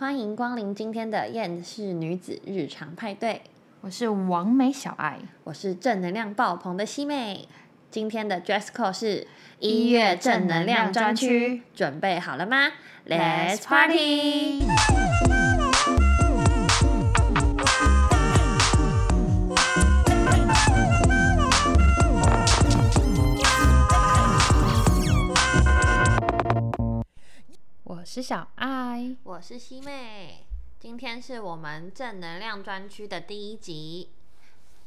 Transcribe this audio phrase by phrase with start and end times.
[0.00, 3.42] 欢迎光临今天的厌世女子日常派对，
[3.80, 7.48] 我是王美小爱，我是正能量爆棚的西妹。
[7.90, 9.26] 今天的 dress code 是
[9.58, 12.70] 一月正能量专区，准备好了吗
[13.08, 14.62] ？Let's party！
[28.10, 30.46] 是小爱，我是西妹。
[30.80, 34.08] 今天是我们正能量专区的第一集。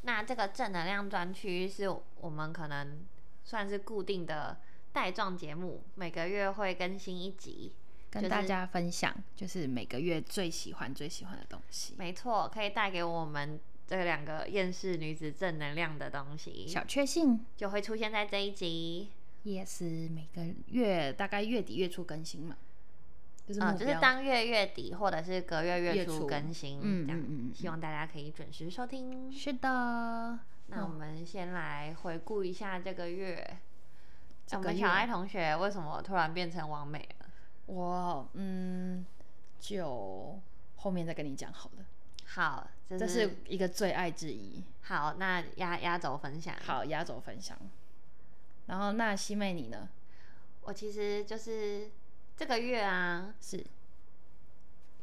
[0.02, 1.88] 那这个正能量专区是
[2.20, 3.06] 我们可能
[3.44, 4.58] 算是固定的
[4.92, 7.74] 带状节目，每个月会更新一集，
[8.10, 11.94] 跟大家分享就是每个月最喜欢最喜欢的东西。
[12.00, 19.10] 没错，可以带给我们这两个厌世女子正能量的东西，小确幸就会出现在这一集。
[19.44, 22.58] 也是每个月大概月底月初更新嘛。
[23.60, 29.32] 嗯，就是当月月底或者是隔月月初更新，嗯嗯嗯，希望大家可以准时收听。
[29.32, 33.58] 是的，那我们先来回顾一下这个月。
[34.54, 37.26] 我们小爱同学为什么突然变成完美了？
[37.68, 39.06] 我嗯，
[39.60, 40.40] 就
[40.76, 41.86] 后面再跟你讲好了。
[42.26, 44.64] 好，这是一个最爱之一。
[44.82, 46.56] 好，那压压轴分享。
[46.66, 47.58] 好，压轴分享。
[48.68, 49.90] 然后那西妹你呢？
[50.62, 51.90] 我其实就是。
[52.42, 53.64] 这个月啊，是，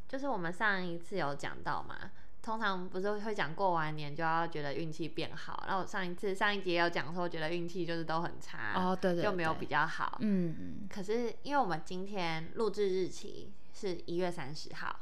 [0.09, 2.11] 就是我们上一次有讲到嘛，
[2.43, 10.89] 通常不是会讲过完年就要觉得运气变好，然后上一次上一节有讲说觉得运气就是都很差哦，对对，就没有比较好，嗯嗯。
[10.91, 14.99] 可是因为我们今天录制日期是一月三十号，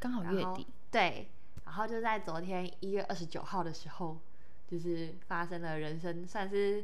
[0.00, 1.28] 刚好月底，对，
[1.66, 4.18] 然后就在昨天一月二十九号的时候，
[4.66, 6.82] 就是发生了人生算是。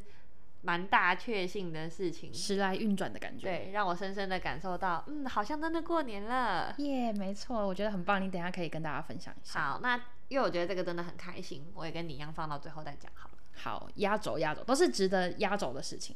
[0.65, 9.61] 蛮大确幸的事情，时来运转的感觉，对，让我深深的感受到，嗯，好像真的过年了，耶，没错，我觉得很棒，你等下可以跟大家分享一下。
[9.61, 9.97] 好，那
[10.29, 13.35] 因为我觉得这个真的很开心，我也跟你一样放到最后再讲好了。
[13.55, 16.15] 好，压轴压轴都是值得压轴的事情，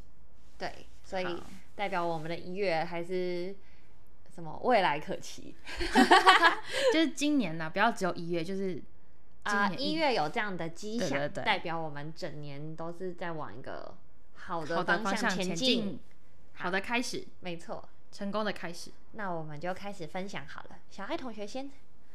[0.56, 1.42] 对，所以
[1.74, 3.52] 代表我们的一月还是
[4.32, 5.56] 什么未来可期，
[6.94, 8.80] 就是今年呢，不要只有一月，就是
[9.42, 13.92] 啊，一月有这样的迹象，代表我们整年都是在往一个。
[14.46, 15.98] 好的方向前进，
[16.54, 18.92] 好的开始，没错，成功的开始。
[19.12, 20.78] 那我们就开始分享好了。
[20.88, 21.68] 小爱同学先，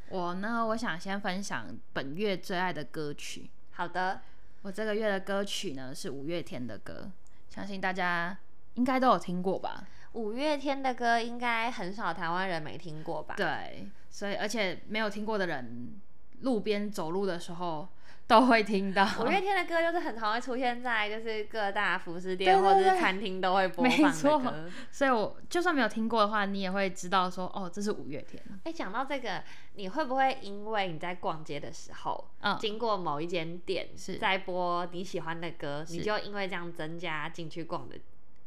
[0.07, 3.49] 我呢，我想先分享本月最爱的歌曲。
[3.71, 4.21] 好的，
[4.61, 7.11] 我这个月的歌曲呢是五月天的歌，
[7.49, 8.37] 相信大家
[8.75, 9.85] 应该都有听过吧？
[10.13, 13.35] 五月天的歌应该很少台湾人没听过吧？
[13.35, 15.99] 对，所以而且没有听过的人，
[16.39, 17.89] 路边走路的时候。
[18.27, 28.41] 都会听到五月天的歌，就是很常会出现在就是各大服饰店或者是餐厅都会播放的歌，所以我就算没有听过的话，你也会知道说哦，这是五月天。
[28.63, 29.43] 哎，讲到这个，
[29.73, 37.97] 你会不会因为你在逛街的时候，嗯，经过某一间店是在播你喜欢的歌，你就因为这样增加进去逛的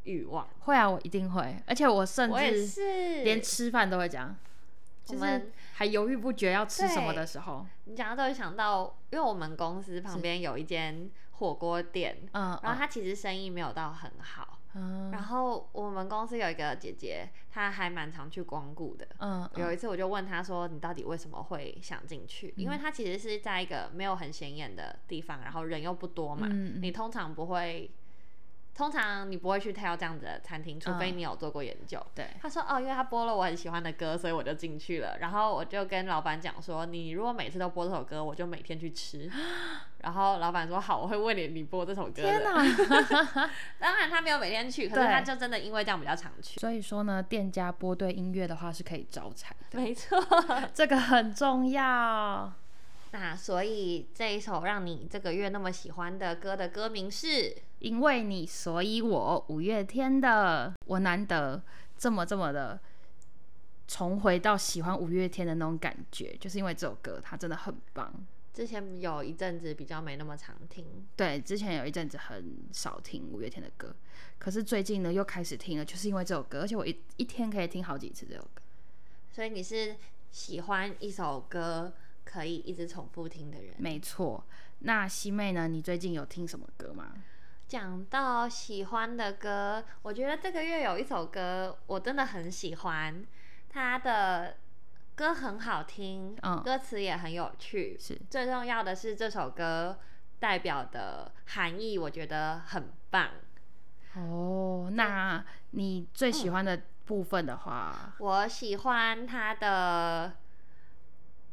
[0.05, 0.49] 欲望？
[0.61, 4.35] 会啊，我一定会，而且我甚至连吃饭都会这样。
[5.09, 22.55] 我们还犹豫不决要吃什么的时候，你讲到都会想到，因为我们公司旁边有一间火锅店，嗯，然后它其实生意没有到很好，嗯，然后我们公司有一个姐姐，她还蛮常去光顾的，嗯，有一次我就问她说，你到底为什么会想进去？
[22.57, 27.91] 因为她其实是在一个没有很显眼的地方，然后人又不多嘛，你通常不会。
[28.75, 32.05] 通常你不会去挑这样子的餐厅，除非你有做过研究。
[32.15, 35.19] 对，他说哦，因为他播了我很喜欢的歌，所以我就进去了。
[35.21, 39.31] 然后我就跟老板讲说，你如果每次都播这首歌，我就每天去吃。
[40.03, 42.23] 然后老板说好，我会为你你播这首歌。
[42.23, 42.53] 天哪！
[43.79, 46.59] 当然他没有每天去，可是他就真的因为这样比较常去。
[46.59, 49.79] 所以说呢，店家播对音乐的话是可以招财的。
[49.79, 50.21] 没错，
[50.75, 52.53] 这个很重要。
[53.13, 57.55] 那所以这一首让你这个月那么喜欢的歌的歌名是
[57.85, 60.73] 因为你，所以我五月天的。
[60.87, 61.63] 我难得
[61.99, 62.81] 这么这么的
[63.87, 68.11] 重回到喜欢五月天的那种感觉，就是因为这首歌它真的很棒。
[68.55, 73.95] 之前有一阵子比较没那么常听，对，之前有一阵子很少听五月天的歌，
[74.39, 78.63] 可是最近呢又开始听了，就是因为这首歌，而且我一一天可以听好几次这首歌。
[79.31, 79.97] 所以你是
[80.31, 81.93] 喜欢一首歌？
[82.25, 84.43] 可以一直重复听的人，没错。
[84.79, 85.69] 那西妹呢？
[85.69, 87.13] 你最近有听什么歌吗？
[87.75, 93.27] 讲到喜欢的歌，我觉得这个月有一首歌我真的很喜欢，
[93.69, 94.59] 它的
[95.17, 99.99] 歌很好听，嗯，歌词也很有趣，是最重要的是这首歌
[100.39, 103.31] 代表的含义，我觉得很棒。
[104.15, 110.35] 哦，那你最喜欢的部分的话，我喜欢它的。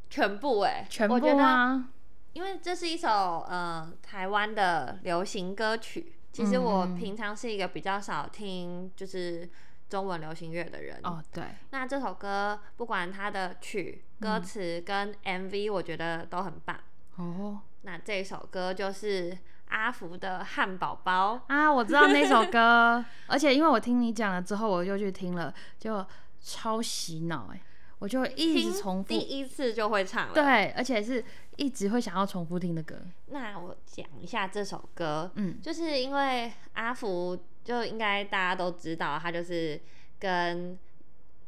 [0.08, 1.90] 全部哎、全部吗啊，
[2.34, 3.10] 因为这是一首
[3.50, 9.50] 呃台湾的流行歌曲，其实我嗯平常是一个比较少听就是
[9.90, 11.00] 中文流行乐的人。
[11.04, 16.78] 哦，对，那这首歌不管它的曲、歌词跟 MV，我觉得都很棒。
[17.18, 19.36] 哦那这首歌就是
[19.70, 21.42] 阿福的《汉堡包》。
[21.54, 26.06] 啊，我知道那首歌， 而且因为我听你讲了之后，我就去听了，就
[26.40, 27.60] 超洗脑哎，
[27.98, 30.34] 我就一直听重复第，一次就会唱了。
[30.34, 31.26] 对，而且是
[31.58, 32.96] 一直会想要重复听的歌，
[33.28, 39.80] 那我讲一下这首歌，嗯，就是因为阿福就应该大家都知道，他就是
[40.20, 40.78] 跟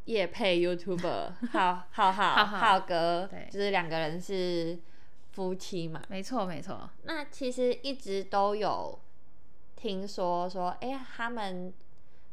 [0.05, 4.77] 叶配 YouTuber 浩浩浩浩哥对，就是两个人是
[5.31, 6.01] 夫妻嘛。
[6.09, 8.99] 没错没错，那其实一直都有
[9.75, 11.73] 听说说，哎、他们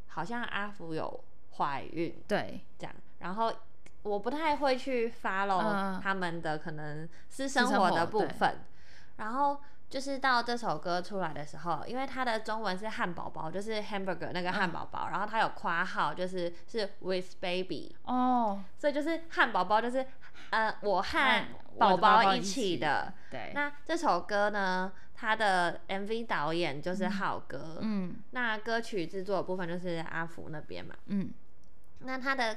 [0.08, 1.24] 好像阿福有
[1.56, 3.52] 怀孕对，这样，然后
[4.02, 6.00] 我不太会去 follow 嗯。
[6.02, 8.28] 他们的可能私生生活活的部对。
[8.28, 8.58] 分，
[9.16, 20.06] 然后就是到这首歌出来的时候，因为它的中文是汉堡包，就是 hamburger 那个汉堡包，然后它有括号，就是是 with baby，哦，所以就是汉堡包就是
[20.50, 21.44] 呃我和
[21.78, 23.12] 宝的宝宝一一起起的。
[23.30, 28.16] 对，那这首歌呢，它的 MV 导演就是浩哥，嗯。
[28.30, 30.94] 那歌曲制作的部分就是阿福那边嘛。
[31.06, 31.32] 嗯。
[32.02, 32.56] 那他的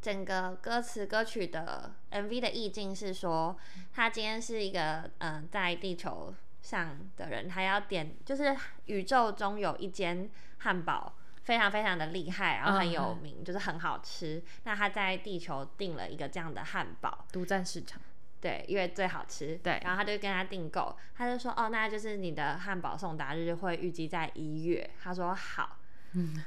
[0.00, 3.56] 整个歌词歌曲的 MV 的意境是说，
[3.92, 8.56] 他今天是一个嗯、呃在地球上的人，他要点就是
[8.86, 11.14] 宇宙中有一间汉堡。
[11.44, 14.44] 非常非常的厉害，然后很有嗯名，就是很好吃。
[14.64, 17.98] 那他在地球订了一个这样的汉堡，独占市场，
[18.38, 19.56] 对，因为最好吃。
[19.56, 24.90] 对然后他就跟他订购，他就说哦，那就是你的汉堡送达日会预计在一月。
[25.02, 25.78] 他说好，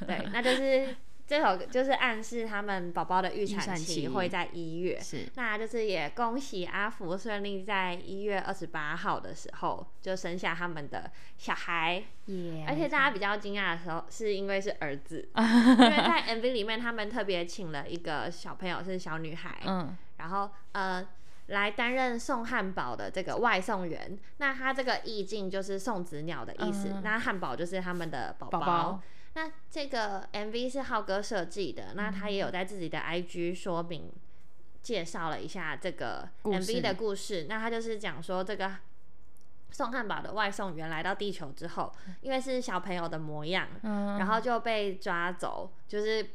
[0.06, 0.96] 对，那就是
[1.28, 3.86] 这首就是暗示他们宝宝的预预产产期。
[3.86, 5.00] 期会在一月。
[5.00, 19.96] 是，那就是也恭喜阿福顺利在一月二十八号的时候就生下他们的小孩，耶而且大家比较惊讶的时候是因为是儿子，因为在 MV 里面他们特别请了一个小朋友是小女孩，嗯。
[20.18, 21.08] 然后呃
[21.48, 24.20] 来担任送汉堡的这个外送员。
[24.38, 27.02] 那他这个意境就是送子鸟的意思，嗯。
[27.04, 28.48] 那汉堡就是他们的宝。
[28.48, 29.02] 宝宝
[29.34, 34.12] 那这个 MV 是浩哥设计的，那他也有在自己的 IG 说明。
[34.84, 38.78] 介绍了一下这个 MV 事的故事，那他就是讲说这个
[39.70, 46.28] 送汉堡的外送员来到地球之后，因为是小朋友的模样，嗯，然后就被抓走，就是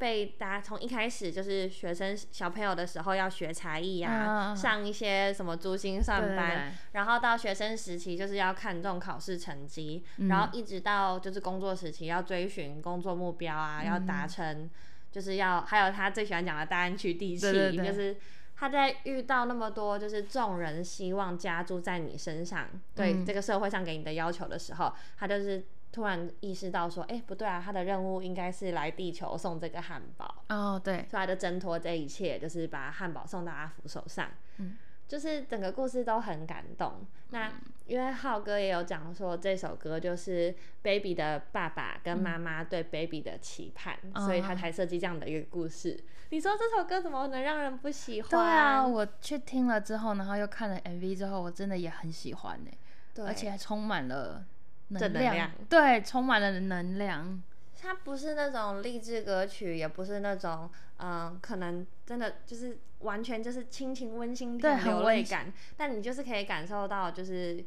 [0.00, 14.68] 被大家从一开始就是学生小朋友的时候要学才艺啊，嗯上一些什么珠心算对班，然后到学生时期就是要看重考试成绩，嗯然后一直到就是工作时期要追寻工作目标啊，要达成，
[15.12, 18.16] 就是要还有他最喜欢讲的大安区地气，就是。
[18.60, 23.24] 他在遇到那么多就是众人希望加注在你身上，对嗯。
[23.24, 34.30] 这个社会上给你的要求的时候，他就是突然意识到说，哎、不对啊，他的任务应该是来地球送这个汉堡，哦对，所以他就挣脱这一切，就是把汉堡送到阿福手上。
[34.58, 34.76] 嗯
[35.08, 37.04] 就是整个故事都很感动。
[37.30, 37.52] 那
[37.86, 46.00] 因为浩哥也有讲说，这首歌就是 baby 的爸爸跟妈妈对 baby 的期盼，嗯所以他才设计这样的一个故事。
[46.28, 48.30] 你说这首歌怎么能让人不喜欢？
[48.30, 52.70] 对啊，我去听了之后，然后又看了 MV 之后，我真的也很喜欢呢，
[53.12, 54.44] 对而且还充满了正
[54.90, 57.42] 能量对，充满了能量，
[57.80, 67.64] 它不是那种励志歌曲，也不是那种嗯，可能真的就是完全就是亲情温馨对甜流泪感，但你就是可以感受到就是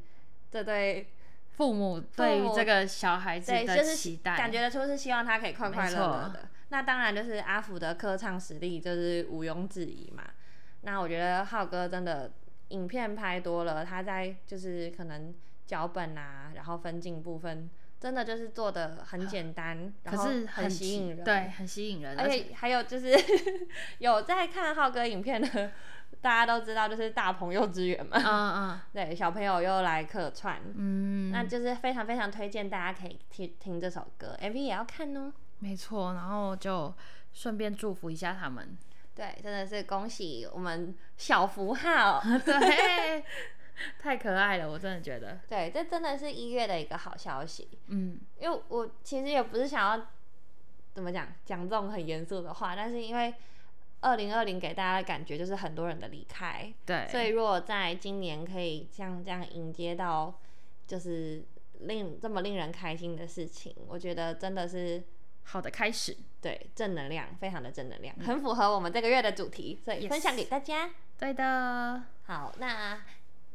[0.51, 1.07] 这对
[1.51, 6.49] 父母对于母这个小孩子对，的就是期待，感觉得出是希望他可以快快乐乐的。
[6.69, 10.23] 那当然就是阿福的歌唱实力就是毋庸置疑嘛。
[10.81, 12.31] 那我觉得浩哥真的
[12.69, 15.33] 影片拍多了，他在就是可能
[15.65, 21.23] 脚本啊，然后分镜部分，真的就是做的很简单，然后可是很吸引人。
[21.23, 23.13] 对，很吸引人，而且还有就是
[23.99, 25.71] 有在看浩哥影片的，
[26.21, 35.33] 大家都知道就是大朋幼稚园嘛，嗯嗯 对，小朋友又来客串，嗯嗯，那就是非常非常推荐大家可以听听这首歌，MV 也要看哦。
[35.59, 36.93] 没错，然后就
[37.31, 38.77] 顺便祝福一下他们，
[39.15, 42.21] 对，真的是恭喜我们小符号。
[42.43, 43.23] 对，
[43.99, 50.07] 太可爱了，我真的觉得，对，这真的是一月的一个好消息，嗯，因为我其实也不是想要
[50.93, 53.33] 怎么讲讲这种很严肃的话，但是因为
[54.01, 60.39] 二零二零给大家的感觉就是很多人的离开，对，所以如果在今年可以像这样迎接到
[60.85, 61.43] 就是
[61.79, 65.01] 令这么令人开心的事情，我觉得真的是
[65.43, 70.91] 好的开始，对正能量，非常的正能量，很符合我们这个月的主题，所以分享给大家。
[71.17, 72.03] 对的。
[72.25, 73.01] 好，那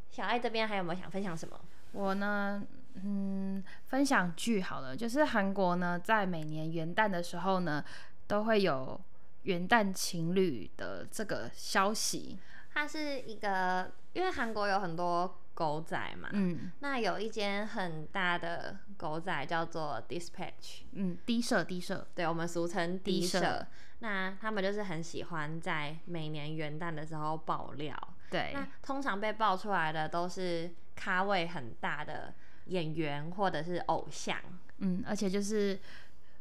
[0.09, 1.59] 小爱这边还有没有想分享什么？
[1.91, 2.63] 我呢，
[2.95, 7.83] 嗯，分享剧好了，就是韩国呢，在每年元旦的时候呢，
[8.27, 8.99] 都会有
[9.43, 12.37] 元旦情侣的这个消息。
[12.73, 23.67] 它是一个，因为韩国有很多狗仔嘛，嗯那有一间很大的狗仔叫做 Dispatch，嗯，低社低社，对我们俗称低低社社。
[23.99, 27.95] 那他们就是很喜欢在每年元旦的时候爆料。
[28.29, 32.33] 对那通常被爆出来的都是咖位很大的
[32.65, 34.37] 演员或者是偶像。
[34.77, 35.77] 嗯，而且就是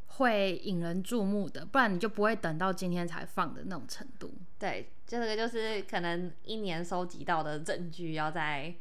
[0.06, 4.32] 会引人注目的，不然你就不会等到今天才放的那种程度。
[4.58, 8.74] 对，这个就是可能一年收集到的证据，要在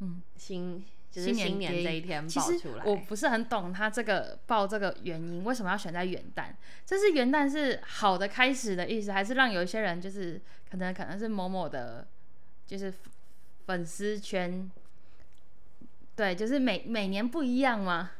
[0.00, 2.84] 嗯新就是新年这一天爆出来。
[2.84, 6.46] 我不是很懂他这个报这个原因，为什么要选在元旦？
[6.84, 12.06] 这是元旦是好的开始的意思，还是让有一些人就是可能可能是某某的，
[12.66, 12.92] 就是
[13.66, 14.70] 粉丝圈，
[16.16, 18.10] 对，就是每每年不一样嘛，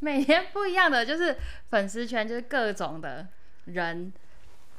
[0.00, 1.36] 每年不一样的就是
[1.70, 3.28] 粉丝圈，就是各种的
[3.66, 4.12] 人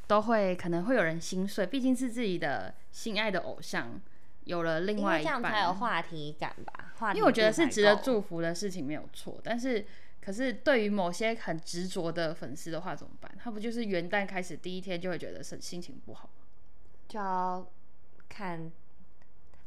[0.07, 3.99] 都会可能会有人心碎，毕竟是自己的心爱的偶像。
[4.45, 6.93] 有了另外一半，样才有话题感吧？
[6.99, 9.37] 话题因为我觉得是值得祝福的事情，没有错。
[9.43, 9.85] 但是，
[10.21, 13.29] 可是对于某些很执着的粉丝的话，怎么办？
[13.37, 16.45] 他不就是元旦开始第一天就会觉得是心情不好吗？
[17.09, 17.67] 就要
[18.29, 18.71] 看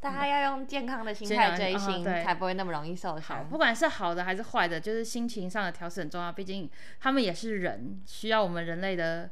[0.00, 3.49] 大家要用健康的心态追星，才不会那么容易受好，伤。
[3.49, 6.33] 不管是好的还是坏的，就是心情上的调整很重要。
[6.33, 9.29] 毕竟他们也是人，需要我们人类的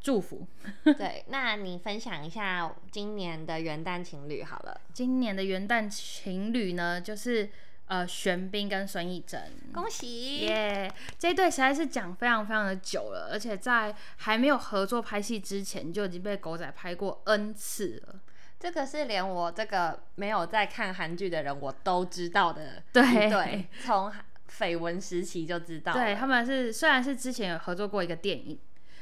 [0.00, 0.46] 祝福。
[0.84, 7.48] 对，那你分享一下今年的元旦情侣好了，今年的元旦情侣呢，就是
[7.86, 9.50] 呃玄彬跟孙艺珍。
[9.72, 10.40] 恭喜！
[10.40, 18.20] 耶这一对实在是讲非常非常的久了，而且在还没有合作拍戏之前，就已经被狗仔拍过 N 次了。
[18.62, 24.12] 这个是连我这个没有在看韩剧的人我都知道的对对，从
[24.48, 25.92] 绯闻时期就知道。
[25.92, 28.56] 对，他们是虽然是之前有合作过一个电影，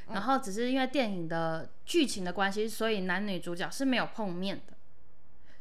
[0.06, 4.72] 嗯然后只是因为电影的剧情的关系，所以男女主角是没有碰面的。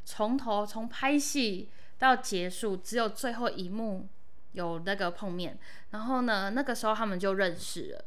[0.06, 4.08] 从头从拍戏到结束，只有最后一幕
[4.54, 5.60] 有那个碰面。
[5.90, 8.06] 然后呢，那个时候他们就认识了，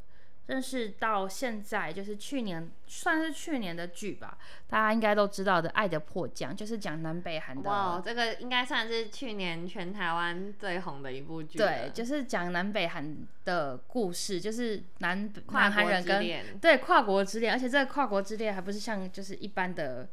[0.53, 4.37] 认识到现在就是去年算是去年的剧吧，
[4.69, 7.71] 大家应该都知道的《爱的迫降》，就是讲南北韩的。
[7.71, 11.57] 哇，这个应该算是去年全台湾最红的一部剧。
[11.57, 13.17] 对，就是讲南北韩
[13.47, 20.07] 的故事，就是南跨南韩人跟对跨国之恋，而且这个跨国之恋还不是像就是一般的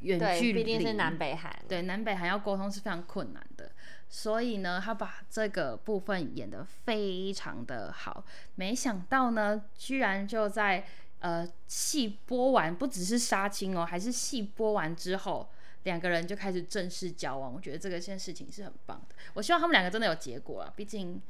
[0.00, 1.54] 远，距离，毕竟是南北韩。
[1.68, 3.70] 对南北韩要沟通是非常困难的，
[4.08, 10.84] 所以呢，他把这个部分演得非常的好，没想到呢，居然就在
[11.20, 15.48] 呃戏播完，不只是杀青哦，还是戏播完之后。
[15.84, 19.14] 两个人就开始正式交往，我觉得这个件事情是很棒的。
[19.34, 21.20] 我希望他们两个真的有结果啊，毕竟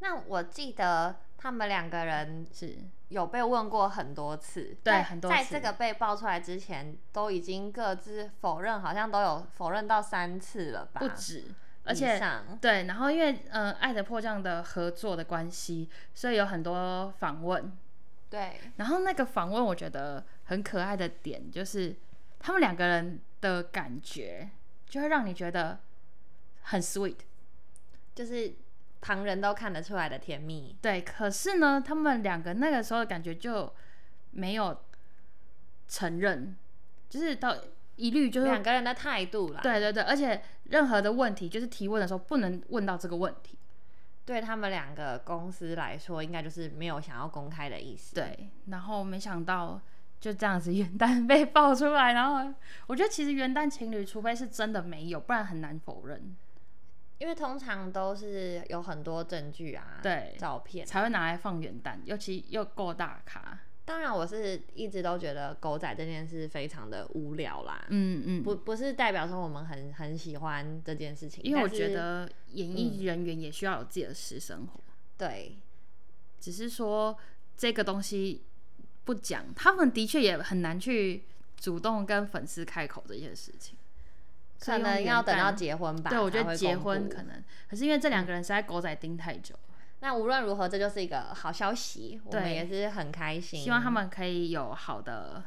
[0.00, 2.76] 那我记得他们两个人是
[3.08, 11.00] 有被问过很多次，对在很多次在这个被爆出来之前，都已经各自否认，好像都有否认到三次了吧？
[11.00, 11.46] 不止，
[11.84, 12.20] 而且
[12.60, 17.76] 对，然后因为呃《爱的迫降》的合作的关系，所以有很多访问。
[18.30, 21.94] 对，然后那个访问我觉得很可爱的点就是
[22.38, 24.48] 他们两个人的感觉，
[24.86, 25.80] 就会让你觉得
[26.62, 27.16] 很 sweet。
[28.14, 28.54] 就是
[29.00, 30.76] 旁人都看得出来的甜蜜。
[30.80, 33.72] 对，可是呢，他们两个那个时候的感觉就
[34.30, 34.82] 没有
[35.88, 36.56] 承认，
[37.10, 37.56] 就是到
[37.96, 43.58] 一律就是两个人的态度啦，对对对，而且任何的问题就是提问的时候不能问到这个问题。
[44.24, 48.14] 对他们两个公司来说，应该就是没有想要公开的意思。
[48.14, 49.80] 对，然后没想到
[50.20, 52.54] 就这样子元旦被爆出来，然后
[52.86, 56.36] 我觉得其实元旦情侣，除非是真的没有，不然很难否认，
[57.18, 60.86] 因为通常都是有很多证据啊，对照片。
[60.86, 63.58] 才会拿来放元旦，尤其又够大咖。
[63.92, 67.84] 当然，我是一直都觉得狗仔这件事非常的无聊啦。
[67.90, 74.80] 嗯嗯，不不是代表说我们很很喜欢这件事情，因为我觉得演艺人员也需要有自己的私生活，
[75.18, 75.58] 对
[76.40, 77.14] 只是说
[77.54, 78.40] 这个东西
[79.04, 81.24] 不讲，他们的确也很难去
[81.58, 83.76] 主动跟粉丝开口这件事情。
[84.58, 86.08] 可能要等到旦结婚吧。
[86.08, 89.71] 对，我觉得结婚可能，可是因为这两个人实在狗仔盯太久了，
[90.02, 93.60] 那无论如何，这就是一个好消息，我们也是很开心。
[93.60, 95.44] 希望他们可以有好的，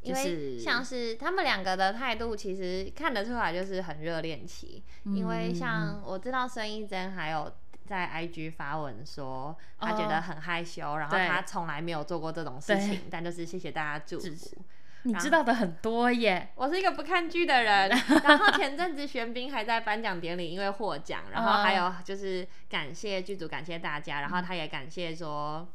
[0.00, 4.82] 就因为是像是他们两个的态度，其实看得出来就是很热恋期。
[5.04, 7.52] 因为嗯像我知道孙艺珍还有
[7.84, 14.64] 在 IG 发文说，她觉得很害羞，然后对她从来没有做过这种事情，但就是谢谢大家祝福。
[15.04, 16.50] 你知道的很多耶。
[16.56, 17.88] 我是一个不看剧的人，
[18.24, 25.66] 然后前阵子玄彬还在颁奖典礼因为获奖，然后还有就是感谢剧组，感谢大家，然后他也感谢说。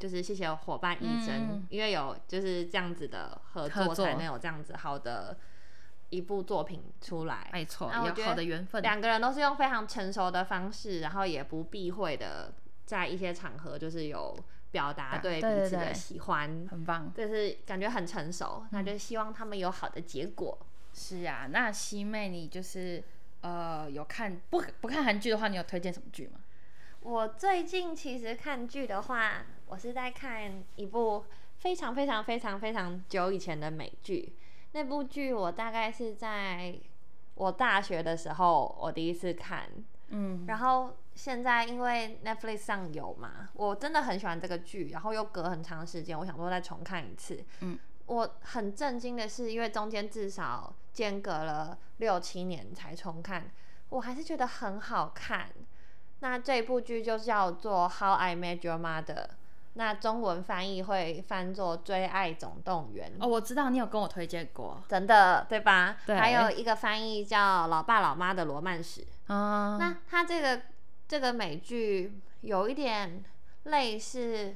[0.00, 5.36] 就是谢谢伙伴医生，因为有就是这样子的合作，才能有这样子好的
[6.10, 7.50] 一部作品出来。
[7.52, 8.80] 没错，有好的缘分。
[8.80, 12.54] 两个人都是用非常成熟的方式，然后也不避讳的，
[12.84, 14.38] 在一些场合就是有
[14.70, 18.64] 表达对彼此的喜欢，很棒，就是感觉很成熟。
[18.70, 20.58] 那就希望他们有好的结果。
[20.92, 23.02] 是啊，那西妹，你就是
[23.40, 26.40] 呃有看不不看韩剧的话，你有推荐什么剧吗？
[27.00, 29.44] 我最近其实看剧的话。
[29.70, 31.26] 我是在看一部
[31.58, 34.32] 非常非常非常非常久以前的美剧，
[34.72, 36.74] 那部剧我大概是在
[37.34, 39.68] 我大学的时候我第一次看，
[40.08, 53.50] 嗯，然后现在因为 Netflix 上有嘛，我真的很喜欢这个剧，然后又隔很长时间，我想说再重看一次，嗯，我很震惊的是，因为中间至少间隔了六七年才重看，
[53.88, 55.48] 我还是觉得很好看。
[56.20, 59.02] 那这部剧就叫做《How I Met Your Mother》。
[59.74, 65.96] 那中文翻译会翻作《追爱总动员》哦，我知道你有跟我推荐过，真的对吧？
[66.06, 66.16] 对。
[66.16, 69.02] 还有一个翻译叫《老爸老妈的罗曼史》
[69.34, 69.76] 啊。
[69.80, 70.62] 那它这个
[71.08, 73.24] 这个美剧有一点
[73.64, 74.54] 类似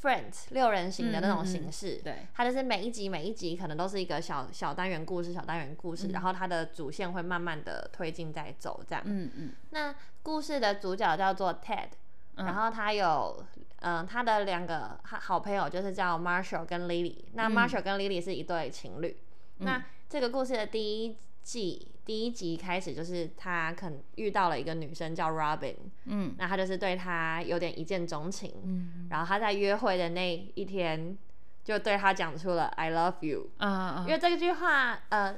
[0.02, 2.26] 《Friends》六人行的那种形式，对。
[2.34, 9.02] 它就是每一集每一集可能都是一个小小单元故事，小单元故事，然后它的主线会慢慢的推进在走这样。
[9.06, 9.52] 嗯嗯。
[9.70, 11.88] 那故事的主角叫做 Ted，
[12.36, 13.44] 然后他有。
[13.80, 17.14] 嗯，他的两个好朋友就是叫 Marshall 跟 Lily。
[17.34, 19.16] 那 Marshall 跟 Lily 是一对情侣。
[19.58, 21.16] 那这个故事的第一
[21.48, 25.76] 季第一集开始，就是他可能遇到了一个女生叫 Robin。
[26.04, 28.52] 嗯，那他就是对他有点一见钟情。
[28.64, 31.16] 嗯，然后他在约会的那一天，
[31.64, 33.48] 就对他讲出了 I love you。
[33.58, 35.36] 嗯因为这句话，呃，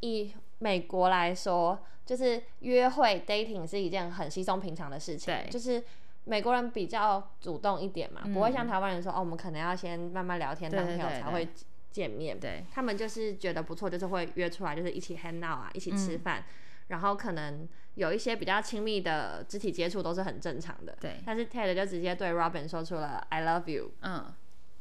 [0.00, 5.32] 以美国来说，就是约会 dating 是一件很稀松平常的事情。
[5.32, 5.82] 对，就是。
[6.28, 11.48] 美国人比较主动一点嘛，不会像台湾人说哦，我们可能要先慢慢聊天当朋友才会
[11.96, 12.38] 见面。
[12.38, 16.44] 对，他们就是觉得不错，就是会约出来，就是一起 hang out 啊，一起吃饭，
[16.88, 20.94] 然后可能有一些比较亲密的肢体接触都是很正常的。
[21.00, 24.30] 对，但是 Ted 就直接对 Robin 说出了 I love you，嗯，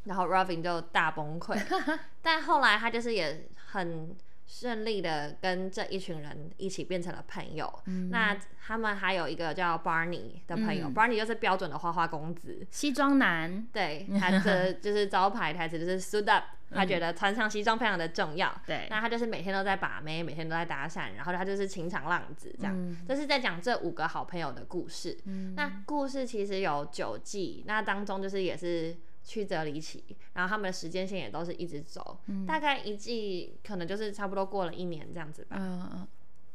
[0.04, 1.58] 然后 Robin 就大崩溃，
[2.21, 4.13] 但后来他就是也很。
[4.47, 7.71] 顺利的跟这一群人一起变成了朋友。
[8.12, 13.67] 那他们还有一个叫 Barney 的朋友，Barney 就是标准的花花公子，西装男。
[13.73, 18.53] 对， 他的就是招牌台词就是 suit up，他觉得穿上西装非常的重要。
[18.65, 22.97] 对，那他就是每天都在把妹，每天都在搭讪，然后他就是情场浪子这样。
[23.08, 25.17] 这是在讲这五个好朋友的故事。
[25.55, 28.95] 那故事其实有九季，那当中就是也是。
[29.25, 35.57] 曲折离奇，然后他们的时间线也都是一直走，大概一季可能就是差不多过了一年这样子吧。
[35.59, 36.07] 嗯嗯。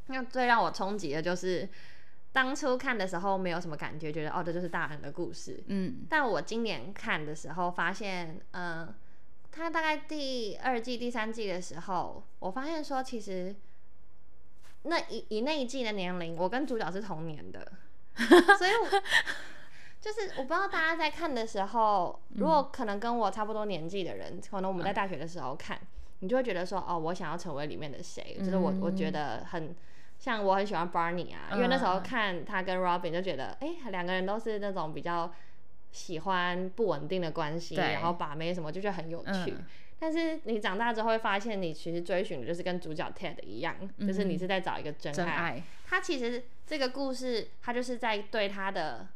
[0.07, 1.69] 那最让我冲击的就是，
[2.33, 5.63] 当初看的时候没有什么感觉，觉得哦这就是大人的故事。
[5.67, 6.07] 嗯。
[6.09, 8.95] 但我今年看的时候发现，嗯，
[9.51, 13.55] 他大概第二季、第三季的时候，我发现说其实
[14.85, 17.73] 那以以那一季的年龄，我跟主角是同年的，
[18.17, 18.71] 所以。
[18.71, 19.03] 我。
[20.01, 25.79] 就是我不知道大家在看的时候，如果可能跟我差不多年纪的人，可能我们在大学的时候看，
[26.21, 28.35] 你就会觉得说，哦，我想要成为里面的谁？
[28.39, 29.77] 就是我，我觉得很
[30.19, 35.31] 像我很喜欢 Barney 啊，因为那时候看他跟 Robin 就觉得，哎，两个人都是那种比较
[35.93, 39.55] 喜欢不稳定的关系，然后把妹什么，就觉得很有趣。
[39.99, 45.63] 但是你长大之后会发现，你其实追寻的就是跟主角 Ted 一样，就是你是在找一个真爱。
[45.87, 49.07] 他其实这个故事，他就是在对他的。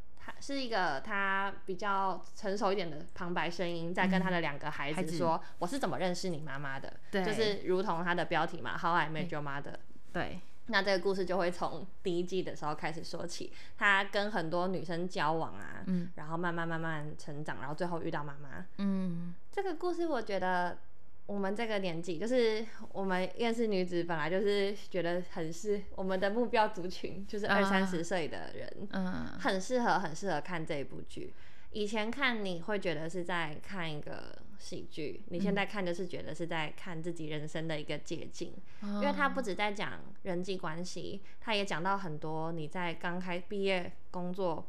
[0.41, 9.75] 是一个他比较成熟一点的旁白声音，在跟他的两个孩子说：“我是怎么认识你妈妈的？”对，就是如同他的标题嘛，“How I Met Your Mother”。
[10.13, 18.67] 对，那这个故事就会从第一季的时候开始说起，他跟很多女生交往啊，嗯，然后慢慢慢慢成长，然后最后遇到妈妈。
[18.79, 20.79] 嗯，这个故事我觉得。
[21.27, 31.33] 我们这个年纪，就是我们厌世女子，本来就是觉得很是我们的目标族群，就是二三十岁的人，嗯，很适合，很适合看这一部剧。
[31.71, 44.69] 以前看你会觉得是在看一个喜剧，你现在看就是觉得是在看自己人生的一个捷径，因为它不止在讲人际关系，它也讲到很多你在刚开毕业工作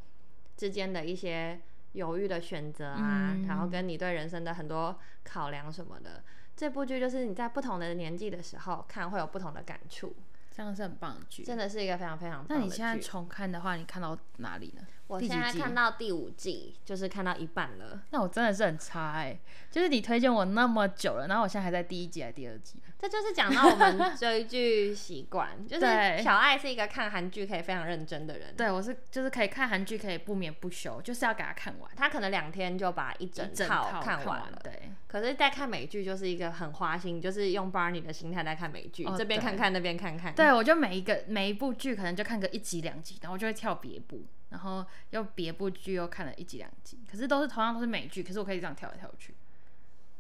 [0.55, 1.59] 之间的一些
[1.91, 6.23] 犹豫的选择啊，然后跟你对人生的很多考量什么的。
[6.55, 10.15] 这部剧就是你在不同的年纪的时候看会有不同的感触，
[10.51, 12.45] 这样是很棒的剧，真的是一个非常非常。
[12.47, 14.81] 那你现在重看的话，你看到哪里呢？
[15.07, 18.01] 我现在看到第五季，就是看到一半了。
[18.11, 19.37] 那我真的是很差哎、
[19.69, 22.79] 就是你推荐我那么久了，然后我现在还在第一集还是第二集？
[22.97, 25.85] 这就是讲到我们追剧习惯，就是
[26.23, 34.59] 小爱是一个看韩剧可以非常认真的人，对我是就是可以看韩剧，可以不眠不休，就是要给他看完，他可能两天就把一一整整套套看完完了。
[34.63, 40.33] 对，可是，在看美剧就是一个很花心，就是用 Barney 的心态在看美剧，哦这边看看，那边看看。
[40.33, 44.23] 对，我就每一个每一部剧可能就看个一集两集，然后我就会跳别部，
[44.55, 49.35] 然后又别部剧又看了一集两集，可是都是同样都是美剧，可是我可以这样跳来跳去。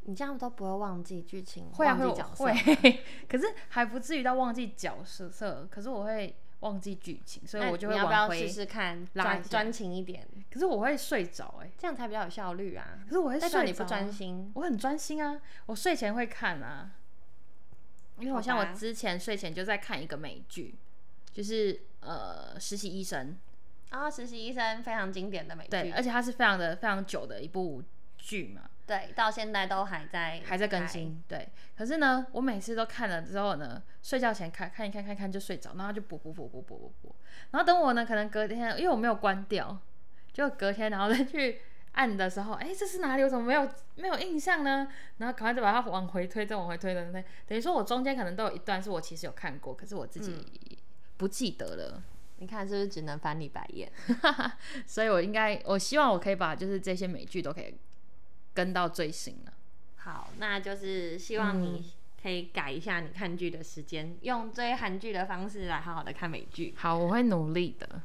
[0.01, 2.53] 你这样都不会忘记剧情，会啊会。
[2.53, 8.47] 会， 可是还不至于到忘记角色，可是我会忘记剧情，所以我就你要不要会往回。
[8.47, 12.99] 试试看专专情一点，可是我会睡着哎、这样才比较有效率啊。
[13.05, 14.51] 可是我会代睡着、表你不专，心。
[14.53, 16.91] 我很专心啊，我睡前会看啊，
[18.19, 20.75] 因为好像我之前睡前就在看一个美剧，
[21.31, 23.35] 就是呃实习医生，
[23.95, 27.81] 然后实习医生非常经典的美对，剧，而且它是非常的非常久的一部
[28.17, 30.85] 剧嘛，对，到现在都还在还在更。
[30.85, 31.47] 新，对。
[31.77, 37.15] 可是呢，我每次都看了之后呢，睡觉前看看一看看一看就睡着，然后就播播播播播播播，
[37.51, 39.79] 然后等我呢，可能隔天，因为我没有关掉，
[40.33, 41.61] 就隔天然后再去
[41.93, 43.23] 按的时候，哎，这是哪里？
[43.23, 44.89] 我怎么没有没有印象呢？
[45.19, 50.77] 然后赶快就把它往回推，再往回推的推，等于说我中间可能都有一段是我其实有看过，可是我自己
[51.15, 52.03] 不记得了。
[52.37, 53.91] 你看是不是只能翻你白眼？
[54.85, 57.75] 所以我应该，我希望我可以把就是这些美剧都可以
[58.53, 59.53] 跟到最新了。
[59.97, 66.73] 好，那就是希望嗯你可以改一下你看剧的时间，用追韩剧的方式来好好的看美剧。
[66.77, 68.01] 好，我会努力的。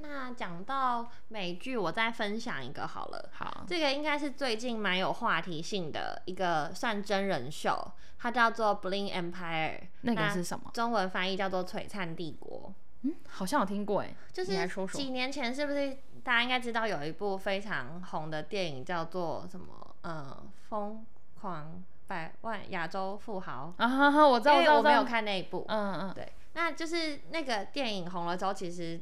[0.00, 3.30] 那讲到美剧，我再分享一个好了。
[3.32, 10.70] 好，这个应该是最近蛮有话题性的一个算真人秀，它叫做《Bling Empire》，那个是什么？
[10.74, 12.74] 中文翻译叫做《璀璨帝国》。
[13.04, 19.94] 嗯，好像有听过哎，就是几年前是不是大家应该知道有一部非常红的电影叫做什么？
[20.02, 21.04] 嗯，疯
[21.40, 23.72] 狂百万亚洲富豪。
[23.76, 25.64] 啊哈哈，我知道，知道，因为我没有，看那一部。
[25.68, 29.00] 嗯嗯，对，那就是那个电影红了之后，其实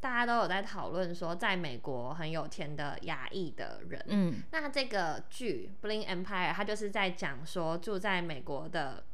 [0.00, 4.02] 大家都有在讨论说，在美国很有钱的亚裔的人。
[4.08, 9.04] 嗯那这个剧《Bling Empire》它就是在讲说住在美国的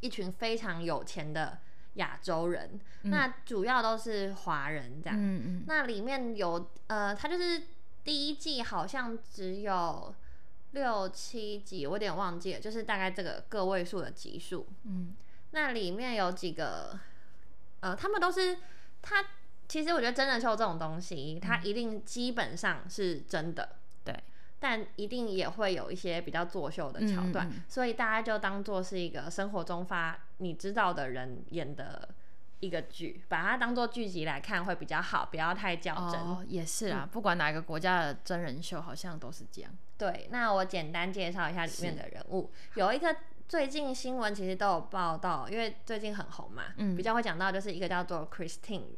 [0.00, 1.58] 一群非常有钱的
[1.98, 5.16] 亚洲人，那主要都是华人这样。
[5.16, 7.62] 嗯嗯，那里面有呃，它就是
[8.02, 10.12] 第一季好像只有
[10.72, 14.66] 六七集，我有点忘记了，就是大概这个个位数的集数。
[14.84, 15.14] 嗯，
[15.52, 16.98] 那里面有几个，
[17.80, 18.58] 呃，他们都是
[19.02, 19.24] 他。
[19.70, 24.18] 其实我觉得真人秀这种东西，它一定基本上是真的，对，
[24.58, 32.08] 但一定也会有一些比较作秀的桥段，所以大家就当做是一个生活中发你知道的人演的
[32.60, 36.20] 一个剧，把它当做剧集来看会比较好，不要太较真。
[36.20, 39.70] 哦，也是啊，不管哪个国家的真人秀，好像都是这样。
[39.96, 43.16] 对，那我简单介绍一下里面的人物，有一个
[43.48, 48.96] 最近新闻其实都有报道，因为最近很红嘛，嗯比较会讲到就是一个叫做 Christine。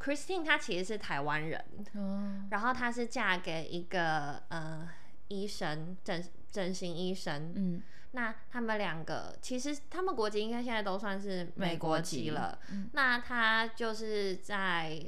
[0.00, 1.64] Christine 她其实是台湾人，
[1.94, 4.88] 哦，然后她是嫁给一个呃
[5.26, 7.52] 医生，整整形医生。
[7.56, 12.58] 嗯，那他们两个其实他们国籍应该现在都算是美国籍了。
[12.70, 15.00] 嗯那他就是在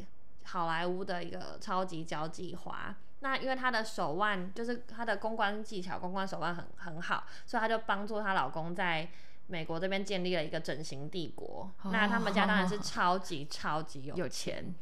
[0.45, 2.95] 好莱坞的一个超级交际花。
[3.23, 9.07] 那因为她的手腕就是她的公关技巧、公关手腕很很好，所以她就帮助她老公在
[9.47, 11.71] 美国这边建立了一个整形帝国。
[11.85, 14.75] 那他们家当然是超级超级有有钱，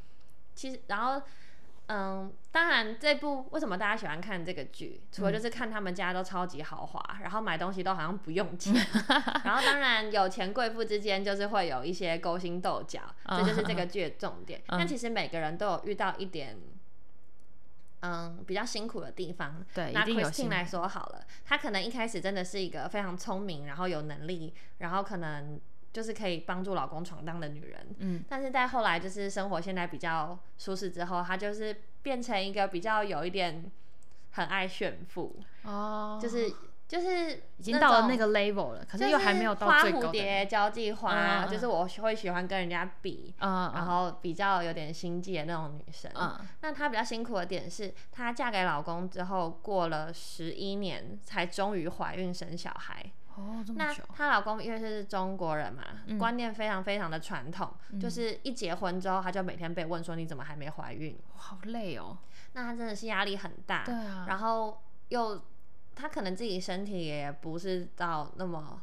[0.54, 1.20] 其实，然后，
[1.88, 8.74] 嗯，当然这部为什么大家喜欢看这个剧，除了就是看他们家都超级豪华，然后买东西都好像不用钱，
[9.44, 14.62] 然后当然有钱贵妇之间就是会有一些勾心斗角，这就是这个剧的重点。
[14.68, 16.56] 但其实每个人都有遇到一点。
[18.00, 19.64] 嗯，比较辛苦的地方。
[19.74, 25.60] 对那一定有辛 Christine 来说好了，她可能一开始真的是一个非常聪明，然后有能力，然后可能
[25.98, 27.88] 就是可以帮助老公闯荡的女人。
[27.98, 33.68] 嗯，但是在后来就是生活现在比较舒适之后，她就是变成一个比较有一点
[34.30, 36.52] 很爱炫富，哦，就是
[36.86, 43.34] 就是已已经到了那个 level 了，可是又还没有到最高花蝴蝶、交际花，就是我会喜欢跟人家比。
[43.40, 53.04] 嗯，然后比较有点心计的那种女生，嗯那她比较辛苦的点是，她嫁给老公之后，过了十一年才终于怀孕生小孩。
[53.38, 61.16] 哦，这么那久，她老公因为是中国人嘛，嗯观念非常非常的传统，就是一结婚之后，她就每天被问说你怎么还没怀孕？
[61.34, 62.18] 好累哦。
[62.54, 65.40] 那她真的是压力很大，对啊，然后又
[65.94, 68.82] 她可能自己身体也不是到那么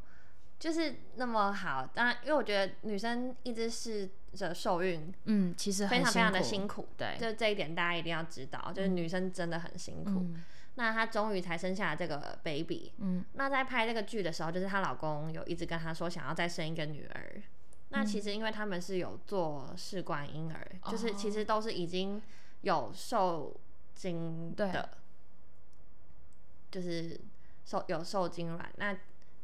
[0.58, 1.86] 就是那么好。
[1.94, 6.88] 当然，因为我觉得女生一直试着受孕，嗯，其实非常非常的辛辛苦。
[6.98, 10.12] 对，就这一点大家一定要知道，就是女生真的很辛苦。
[10.12, 10.44] 嗯
[10.76, 12.92] 那她终于才生下了这个 baby。
[12.98, 17.42] 嗯那在拍这个剧的时候，就是她老公有一直跟她说想要再生一个女儿。
[17.90, 22.22] 那其实因为他们是有做试管婴儿，就是其实都是已经
[22.62, 23.56] 有受
[23.94, 24.90] 精对的，
[26.72, 27.18] 就是
[27.64, 28.70] 受有受精卵。
[28.78, 28.98] 那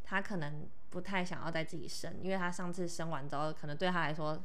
[0.03, 4.43] 她可能不太想要再自己生，因为她上次生完之后，可能对她来说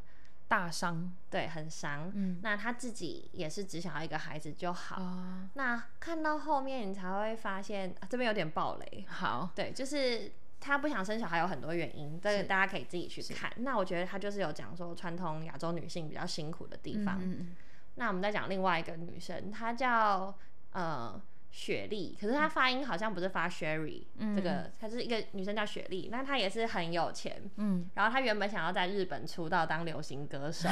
[0.49, 2.11] 大伤，对很伤。
[2.15, 5.03] 嗯那他自己也是只想要一个孩子就好。
[5.03, 9.05] 啊，那看到后面，你才会发现、啊这边有点暴雷。
[9.09, 10.31] 好，对，就是
[10.61, 13.53] 他不想生小孩有很多原因，这个大家可以自己去看。
[13.57, 17.19] 那我觉得他就是有讲说传统亚洲女性比较辛苦的地方。
[17.21, 17.57] 嗯嗯
[17.99, 20.35] 那我们再讲另外一个女生，她叫
[20.73, 21.21] 呃
[21.57, 24.37] 雪莉，可是她发音好像不是发 Sherry，、嗯。
[24.37, 27.89] 这个她是一个女生叫雪莉，那她也是很有钱，嗯。
[27.95, 30.69] 然后她原本想要在日本出道当流行歌手，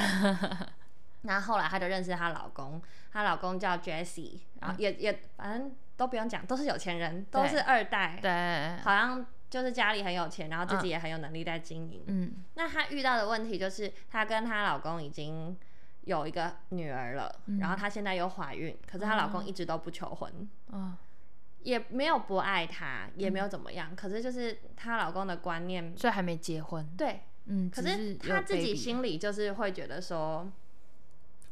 [1.25, 12.05] 那后来她就认识她老公，她老公叫 Jessie，然后也、也反正都不用讲，都是有钱人，都是二代嗯，，对，好像就是家里很有钱，然后自己也很有能力在经营。
[12.09, 12.44] 嗯。
[12.57, 15.57] 那她遇到的问题就是，她跟她老公已经
[16.05, 17.59] 有一个女儿了，嗯。
[17.59, 20.49] 然后她现在又怀孕，可是她老公一直都不求婚。
[20.71, 20.95] 哦，
[21.62, 30.51] 也没有不爱她，也没有怎么样，可是就是她老公的观念，所以还没结婚，对，嗯，可是她自己心里就是会觉得说，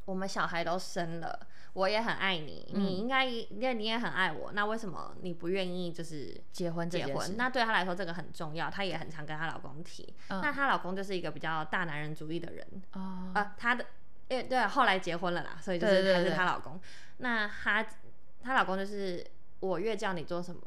[0.05, 2.83] 我们小孩都生了，我也很爱你，嗯。
[2.83, 6.91] 你应该因为你也很爱我，那为什么你不愿意就是结婚？
[6.91, 7.37] 结婚？
[7.39, 10.13] 那对她来说这个很重要，她也很常跟她老公提。
[10.29, 10.41] 嗯。
[10.43, 13.87] 那她老公就是一个比较大男人主义的人，哦，啊，她的，
[14.33, 16.81] 因为对啊，后来结婚了啦，所以就是还是对对对她老公。
[17.19, 17.85] 那她
[18.43, 19.25] 她老公就是
[19.61, 20.63] 我越叫你做什么，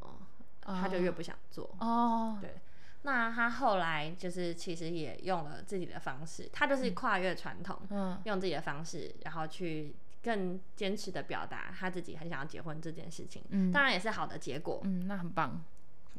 [0.62, 1.76] 他就越不想做。
[1.80, 2.56] 哦，对，
[3.02, 13.44] 那他后来就是其实也用了自己的方式，他就是跨越传统，嗯用自己的方式，然后去更坚持的表达他自己很想要结婚这件事情。
[13.50, 14.82] 嗯当然也是好的结果。
[14.86, 15.64] 嗯，那很棒，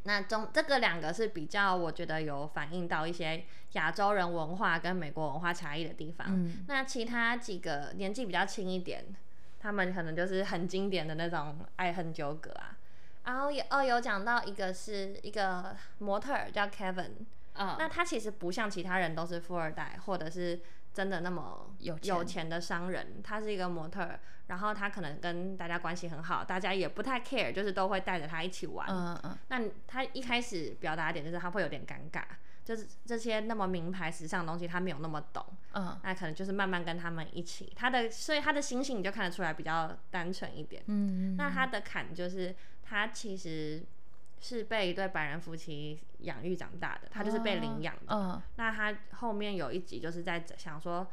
[0.07, 6.27] 那中这个两个是比较，我觉得有反映到一些亚洲人文化跟美国文化差异的地方。
[6.31, 9.05] 嗯那其他几个年纪比较轻一点，
[9.59, 12.79] 他们可能就是很经典的那种爱恨纠葛啊。
[13.25, 17.11] 然后也哦有讲到一个是一个模特儿叫 Kevin，、
[17.55, 20.61] 嗯那他其实不像其他人都是富二代或者是
[20.96, 22.09] 真的那么有钱。
[22.09, 28.88] 有钱的商人，他是一个模特儿，然后他可能跟大家关系很好，大家也不太 care，就是都会带着他一起玩。
[28.88, 29.38] 嗯嗯。
[29.48, 32.24] 那他一开始表达的点就是他会有点尴尬，
[32.64, 36.00] 就是这些那么名牌时尚的东西他没有那么懂，嗯。
[36.02, 40.82] 那可能就是慢慢跟他们一起，他的所以他的心性你就看得出来比较单纯一点。
[40.87, 43.85] 嗯，那他的坎就是他其实
[44.40, 48.14] 是被一对白人夫妻养育长大的，他就是被领养的。
[48.14, 48.42] 嗯。
[48.57, 51.07] 那他后面有一集就是在想说，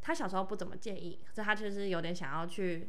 [0.00, 2.88] 他小时候不怎么介意，可是他就是有点想要去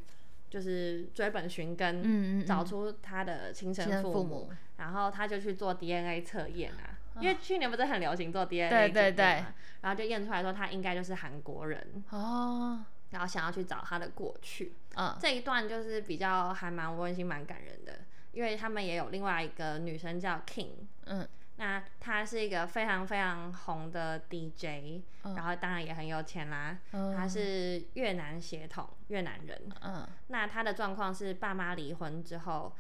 [0.50, 15.16] 就是追本寻根，嗯嗯，找出他的亲亲生父母，父母然后他就去做 DNA 测验啊，因为去年不是很流行做 DNA 对对对嘛然后就验出来说他应该就是韩国人，哦，然后想要去找他的过去，嗯。
[15.20, 18.00] 这一段就是比较还蛮温馨、蛮感人的，
[18.32, 21.28] 因为他们也有另外一个女生叫 King，嗯。
[21.58, 25.36] 那她是一个非常非常红的 DJ，、嗯。
[25.36, 29.62] 然后当然也很有钱啦，嗯，她是越南血统，越南人。
[29.82, 30.08] 嗯。
[30.28, 32.74] 那她的状况是爸妈离婚之后，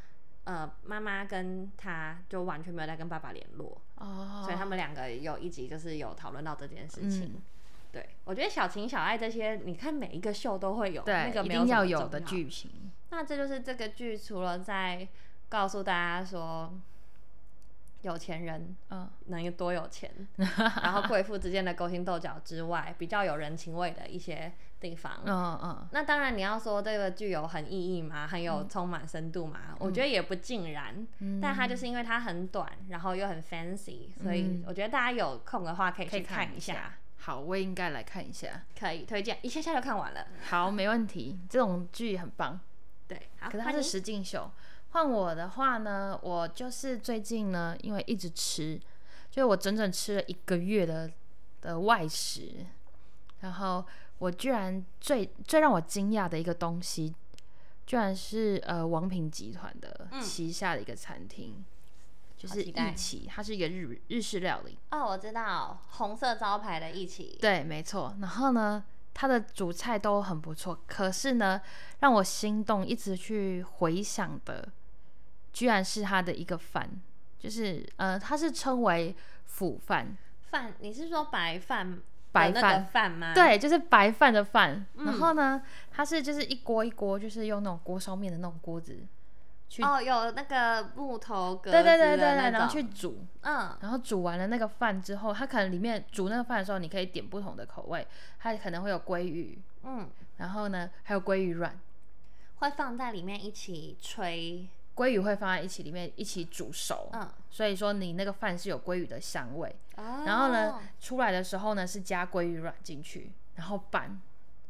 [0.46, 7.34] 呃，妈妈跟她就完全没有再跟爸爸联络，哦，所以他们两个有一集就是有讨论到这件事情。
[7.36, 7.42] 嗯
[7.92, 15.06] 对，我觉得小情小爱这些，你看每一个秀都会有，那个一定要有的剧情，那这就是这个剧除了在
[15.52, 16.74] 告诉大家说，
[18.04, 20.10] 有钱人嗯能有多有钱，
[20.82, 25.20] 然后贵妇之间的勾心斗角之外，比较有人情味的一些地方。
[25.26, 28.26] 嗯嗯那当然，你要说这个剧有很意义嘛？
[28.26, 29.76] 很有充满深度吗？
[29.80, 31.06] 我觉得也不尽然。
[31.20, 36.94] 嗯，但它就是因为它很短，然后又很 fancy，所以嗯我觉得大家有空的话可以去看一一下，。
[37.18, 38.64] 好，我也应该来看一下。
[38.80, 40.26] 可以推荐，一下下就看完了。
[40.50, 42.58] 好，没问题，这种剧很棒。
[43.06, 44.50] 对，好，可是它是实境秀。
[44.92, 48.80] 换我的话呢，我就是最近呢，因为一直吃，
[49.30, 51.10] 就是我整整吃了一个月的
[51.62, 52.66] 的外食，
[53.40, 53.86] 然后
[54.20, 57.16] 我居然最最让我惊讶的一个东西，
[57.86, 61.64] 居然是呃王品集团的嗯旗下的一个餐厅，
[62.38, 64.78] 就是一起，它是一个日日式料理。
[64.92, 68.16] 哦，我知道红色招牌的一起，对，没错。
[68.20, 71.62] 然后呢，它的主菜都很不错，可是呢，
[72.02, 74.68] 让我心动，一直去回想的，
[75.54, 76.90] 居然是他的一个饭，
[77.40, 80.18] 就是呃，他是称为腐饭，
[80.50, 82.00] 饭，你是说白饭？
[82.34, 84.86] 那个白饭饭吗？，对，就是白饭的饭。
[84.96, 85.62] 嗯然后呢，
[85.92, 88.98] 它是就是一锅一锅，就是用那种锅烧面的那种锅子
[89.68, 93.26] 去，哦，有那个木头格对对对对对，然后去煮。
[93.42, 98.08] 嗯，然后煮完了那个饭之后，它可能里面煮那个饭的时候，你可以点不同的口味，
[98.40, 101.78] 它可能会有鲑鱼，嗯，然后呢还有鲑鱼卵，
[102.60, 109.76] 会放在里面一起吹，鲑鱼会放在一起里面一起煮熟，嗯，所以说你那个饭是有鲑鱼的香味。
[109.96, 110.24] 哦。
[110.26, 114.22] 然后呢，出来的时候呢是加鲑鱼卵进去，然后拌，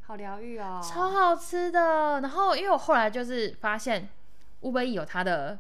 [0.01, 2.21] 好疗愈哦，超好吃的。
[2.21, 4.10] 然后因为我后来就是发现
[4.62, 5.57] 乌龟有它的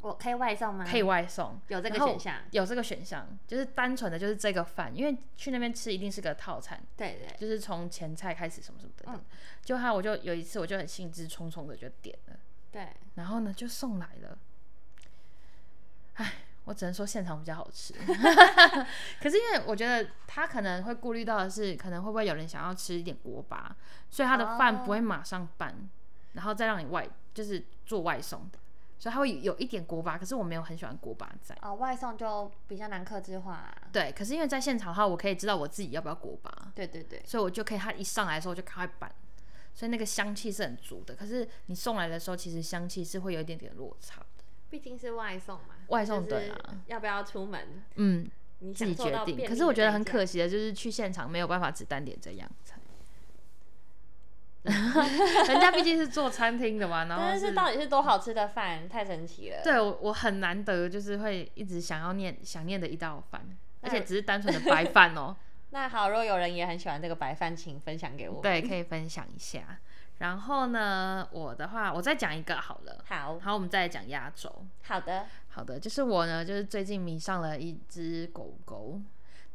[0.00, 0.86] 我可以外送吗？
[0.88, 9.04] 可以外送，有这个选项，有这个选项，就是单纯的就是这个饭，因为去那边吃一定是个套餐，对对，就是从前菜开始什么什么的。
[9.08, 9.24] 嗯。
[9.64, 12.36] 就他我就有一次我就很兴致冲冲的就点了，
[12.70, 14.38] 对，然后呢就送来了，
[16.14, 16.32] 哎。
[16.64, 17.94] 我只能说现场比较好吃，
[19.22, 23.74] 可是因为我觉得他可能会顾虑到的是，可能会不会有人想要吃一点锅巴，
[24.10, 25.74] 所以他的饭不会马上拌，
[26.34, 28.58] 然后再让你外就是做外送的，
[28.98, 31.56] 所以他会有一点锅巴，可是我没有很喜欢锅巴在。
[31.62, 39.10] 哦，外送就比较难克制化啦，对，可是因为在现场的话，我可以知道我自己要不要锅巴，对对对，所以我就可以，他一上来的时候我就赶快拌，
[39.78, 41.14] 所以那个香气是很足的。
[41.14, 44.44] 可是你送来的时候，其实香气是会有一点点落差的。
[44.70, 49.46] 毕竟是外送嘛，外送对啊要不要出门，嗯，你自己决定。
[49.46, 52.80] 可是我觉得很可惜的，就是去现场没有办法只单点这样菜。
[54.68, 59.62] 人家毕竟是做餐厅的嘛，然后但是到底是多好吃的饭，太神奇了。
[59.62, 63.48] 对我我很难得，就是会一直想要念想念的一道饭，
[63.82, 65.36] 而且只是单纯的白饭哦。
[65.70, 69.78] 那好，如果有人也很喜欢这个白饭，请分享给我。，对，可以分享一下。
[70.18, 73.04] 然后呢，我的话，我再讲一个好了。
[73.06, 74.64] 好好，我们再来讲压轴。
[74.82, 79.00] 好的，好的，就是我呢，就是最近迷上了一只狗狗，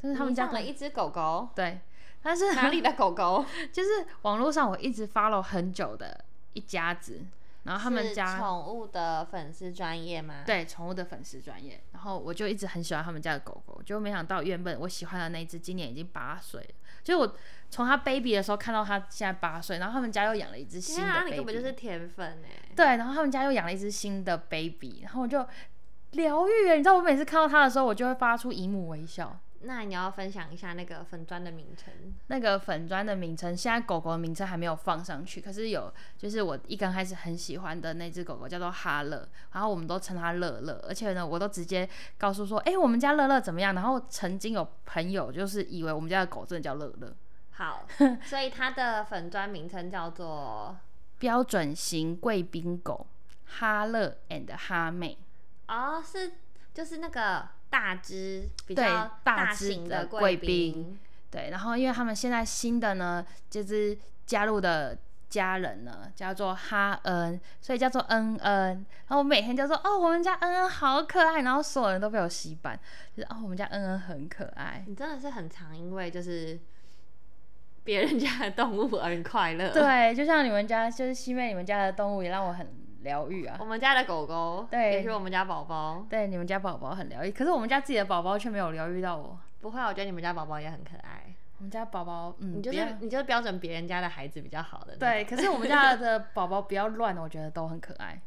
[0.02, 1.82] 但是他们家的一只狗狗，对，
[2.21, 3.43] 但是哪里的狗狗？
[3.73, 6.23] 就是网络上我一直 follow 很久的
[6.54, 7.19] 一家子，
[7.63, 16.69] 然后他们家宠物的粉丝专业吗？，对宠物的粉丝专业，然后我就一直很喜欢他们家的狗狗，就没想到原本我喜欢的那一只今年已经八岁了，
[17.04, 17.36] 就是我
[17.69, 22.69] 从它 baby 的时候看到它现在八岁，然后他们家又养了一只新的根本就是甜粉哎。
[22.76, 25.47] 对，然后他们家又养了一只新的 baby，然后我就
[26.12, 29.39] 疗愈哎，你知道我每次看到它的时候，我就会发出姨母微笑。
[29.65, 31.93] 那你要分享一下那个粉砖的名称？
[32.28, 43.73] 那个粉砖的名称，现在狗狗的名称还没有放上去，可是有，就是我一刚开始很喜欢的那只狗狗叫做哈乐，然后我们都称它乐乐，而且呢，我都直接告诉说，哎、我们家乐乐怎么样？
[43.73, 47.13] 然后曾经有朋友就是以为我们家的狗真的叫乐乐，
[47.52, 47.88] 好，
[48.23, 50.76] 所以它的粉 砖名称叫做
[51.19, 53.08] 标准型贵宾狗，
[53.45, 55.17] 哈乐 and 哈妹，
[55.67, 56.34] 哦，是
[56.73, 60.99] 就是那个大只比对较大只型的贵宾
[61.31, 64.95] 对，然后因为他们现在新的呢，就是加入的
[65.27, 68.86] 家人呢叫做哈恩，所以叫做恩恩。
[69.07, 72.79] 然后我每天就说哦，我们家恩恩好可爱，然后所有人都被我洗版，
[73.17, 74.83] 就是哦，我们家恩恩很可爱。
[74.88, 76.59] 你真的是很常因为就是
[77.83, 82.67] 别人家的动物而快乐。，对，就像你们家，就是西妹，你们家的动物也让我很
[83.03, 83.65] 疗愈啊我。
[83.65, 86.05] 们家的狗狗，对也是我们家宝宝。
[86.09, 89.39] 对，你们家宝宝很疗愈，可是我们家自己的宝宝却没有疗愈到我。
[89.61, 91.23] 不会，我觉得你们家宝宝也很可爱。
[91.59, 94.97] 我们家宝宝，嗯，你就是你就是标准别人家的孩子比较好的。
[94.97, 98.19] 对，，可是我们家的宝宝比较乱，我觉得都很可爱。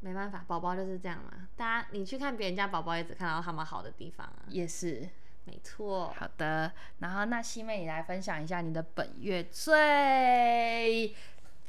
[0.00, 1.48] 没办法，宝宝就是这样嘛。
[1.56, 4.42] 大家你去看别人家宝宝，也只看到他们好的地方啊。
[4.48, 5.08] 也是，
[5.44, 6.12] 没错。
[6.18, 11.14] 好的，然后那西妹，你来分享一下你的本月最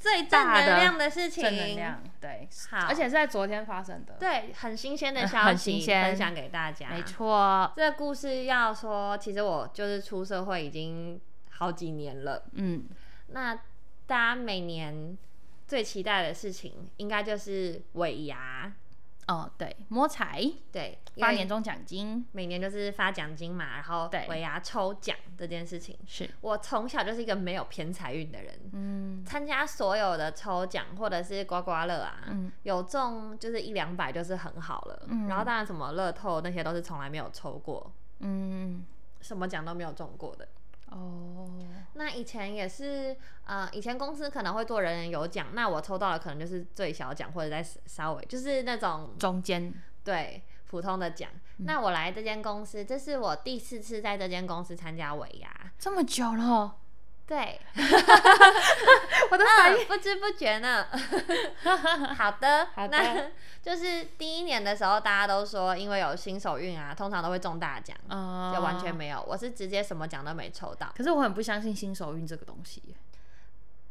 [0.10, 6.90] 最正能量的事情，正能量，对，好而且是在昨天发生的，，对，很新鲜的呃消息，很新鲜分享给大家。
[6.90, 12.46] 没，错，这个故事要说，其实我就是出社会已经好几年了。
[12.54, 12.86] 嗯，
[13.28, 13.54] 那
[14.06, 15.18] 大家每年
[15.68, 18.72] 最期待的事情，应该就是尾牙，
[19.28, 22.26] 哦，对，摸彩对，发年终奖金。
[22.32, 24.26] 每年就是发奖金嘛，然后对。
[24.30, 25.98] 尾牙抽奖这件事情。
[26.06, 29.26] 是，我从小就是一个没有偏财运的人，嗯。
[29.26, 32.50] 参加所有的抽奖或者是刮刮乐啊，嗯。
[32.64, 35.04] 有中就是一两百就是很好了。
[35.08, 35.28] 嗯。
[35.28, 38.86] 然后当然什么乐透那些都是从来没有抽过，嗯，
[39.20, 40.48] 什么奖都没有中过的。
[40.90, 41.48] 哦，
[41.94, 43.16] 那以前也是，
[43.46, 49.74] 呃，以前公司可能会做人人有奖，那我抽到的可能就是最小奖或者再稍微就是那种中间，
[50.04, 51.30] 对普通的奖。
[51.58, 55.50] 那我来这间公司，这是我第四次在这间公司参加尾牙。
[55.78, 56.78] 这么久了，
[57.28, 57.60] 对，
[59.30, 59.84] 我的反应。
[59.84, 60.88] 嗯，不知不觉呢。
[62.18, 63.30] 好的，好的那
[63.62, 68.96] 就是第一年的时候，大家都说因为有新手运啊，通常都会中大奖，哦就完全。
[68.96, 69.22] 没有。
[69.28, 70.92] 我是直接什么奖都没抽到。
[70.96, 72.96] 可是我很不相信新手运这个东西耶，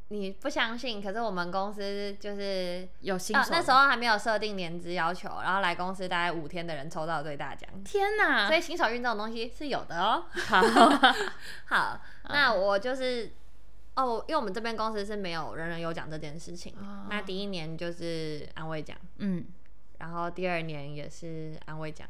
[0.09, 7.69] 你不相信，可是我们公司就是有新手、啊那时候还没有设定年资要求，然后来公司大概五天的人抽到最大奖。
[7.83, 8.47] 天哪！
[8.47, 10.25] 所以新手运这种东西是有的哦。
[10.33, 10.63] 好，
[11.67, 13.33] 好，那我就是
[13.97, 16.73] 哦，因为我们这边公司是没有人人有奖这件事情。
[16.79, 19.45] 哦那第一年就是安慰奖，嗯，
[19.99, 22.07] 然后第二年也是安慰奖，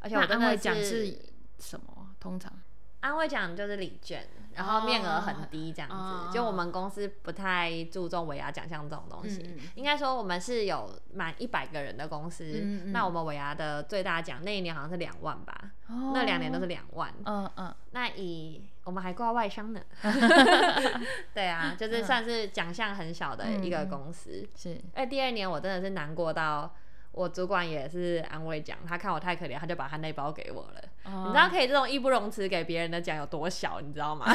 [0.00, 1.18] 而且我真的安慰奖是是
[1.58, 2.08] 什么？
[2.20, 2.52] 通常
[3.00, 5.96] 安慰奖就是礼券，然后面额很低这样子。
[5.96, 12.44] 哦就我们公司不太注重尾牙奖项这种东西，应该说我们是有满一百个人的公司，
[12.92, 17.12] 那我们尾牙的最大奖那一年好像是两万吧，哦那两年都是两万。
[17.24, 19.80] 嗯嗯那以我们还挂外商呢，
[21.34, 24.48] 对啊，就是算是奖项很小的一个公司。
[24.56, 26.74] 是哎、第二年我真的是难过到，
[27.12, 30.80] 我主管也是安慰奖，他看我太可怜，他就把他那包给我了。
[31.04, 34.26] 哦你知道可以这种义不容辞给别人的奖有多小，你知道吗？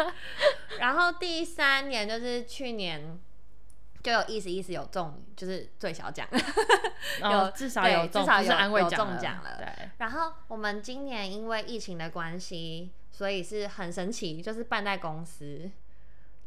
[0.78, 3.20] 然后第三年就是去年。
[4.02, 6.28] 就有意思意思有中，就是最小奖。
[7.22, 15.70] 哦有至少有，至少有安慰有奖中奖了对，然后我们今年因为疫情的关系，所以是很神奇，就是办在公司，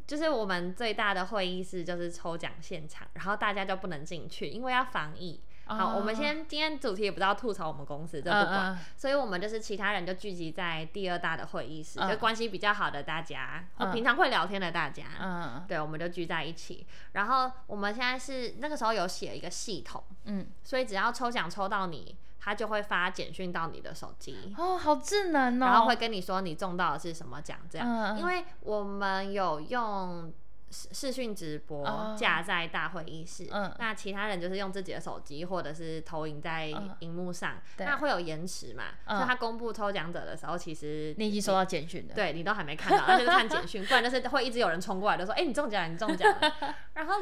[0.06, 5.40] 就是我们最大的会议室就是抽奖现场，然后大家就不能进去，因为要防疫。
[5.68, 8.74] 好，我们先今天主题也不知道吐槽我们公司，这不管，哦嗯。
[8.74, 12.10] 嗯所以我们就是其他人就聚集在第二大的会议室，嗯。
[12.10, 16.86] 就关系比较好的大家，平常会聊天的大家，嗯对，我们就聚在一起。
[17.12, 24.54] 然后我们现在是那个时候有写一个系统，嗯，所以只要抽奖抽到你，他就会发简讯到你的手机。
[24.56, 30.32] 哦，好智能哦，然后会跟你说你中到的是什么奖，这样，因为我们有用
[30.70, 32.16] 视视讯直播哦。
[32.18, 33.74] 架在大会议室，嗯。
[33.78, 36.94] 那其他人就是用自己的手机或者是投影在嗯。
[37.00, 37.86] 荧幕上，对。
[37.86, 39.16] 那会有延迟嘛，嗯。
[39.16, 46.54] 所以他公布抽奖者的时候，其实你已经收到简讯了，对你都还没看到，那就是看简讯， 不然就是会一直有人冲过来就说， 哎、你中奖了，你中奖了，
[46.94, 47.14] 然后。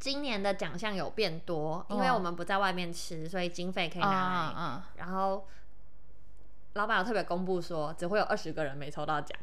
[0.00, 4.82] 今年的奖项有变多，因为哦我们不在外面吃，所以经费可以啊拿来。
[4.96, 5.46] 然后
[6.72, 9.38] 老板有特别公布说，只会有二十个人没抽到奖。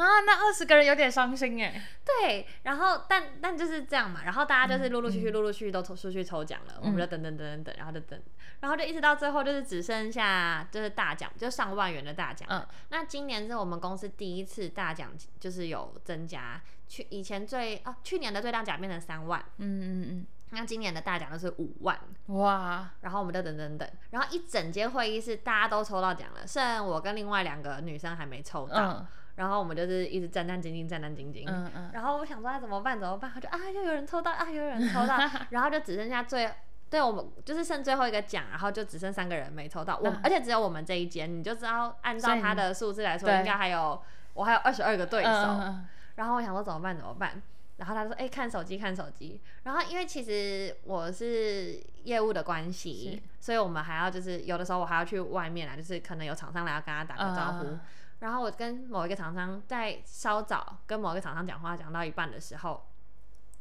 [0.00, 8.20] 啊，那二十个人有点伤心哎，对，然后但但就是这样嘛，然后大家就是陆陆续嗯续、陆陆续续都抽出去抽奖了，我们就等等等等等，然后就等，
[8.60, 12.48] 然后就一直到最后就是只剩下就是大奖，就上万元的大奖。
[12.50, 12.66] 嗯。
[12.88, 20.26] 那今年是我们公司第一次大奖就是有增加，去以前最啊去年的最大奖变成三万，嗯嗯嗯。
[20.52, 21.96] 那今年的大奖就是五万。
[22.26, 28.76] 嗯，哇，然后我们就等等等，然后一整间会议室大家都抽到奖了，剩我跟另外两个女生还没抽到。
[28.76, 29.06] 嗯
[29.40, 31.44] 然后我们就是一直战战兢兢，战战兢兢。
[31.48, 33.00] 嗯嗯，然后我想说，啊、怎么办？
[33.00, 33.30] 怎么办？
[33.32, 35.18] 他就啊，又有人抽到，啊，又有人抽到，
[35.48, 36.46] 然后就只剩下最，
[36.90, 39.96] 对我们就是剩最后一个奖，然后就只剩三个人没抽到。
[39.96, 43.98] 我、嗯而且只有我们这一间，你就知道按照他的数字来说，应该还有
[44.34, 45.30] 我还有二十二个对手。
[46.16, 46.94] 然后我想说怎么办？
[46.94, 47.40] 怎么办？
[47.78, 57.64] 然后他说：“哎、看手机，看手机。”然后因为其实我是业务的关系，所以我们还要就是有的时候我还要去外面啊，就是可能有厂商来要跟他打个招呼。
[57.64, 57.80] 嗯
[58.20, 62.86] 然后我跟某一个厂商在稍早跟某一个厂商讲话讲到一半的时候，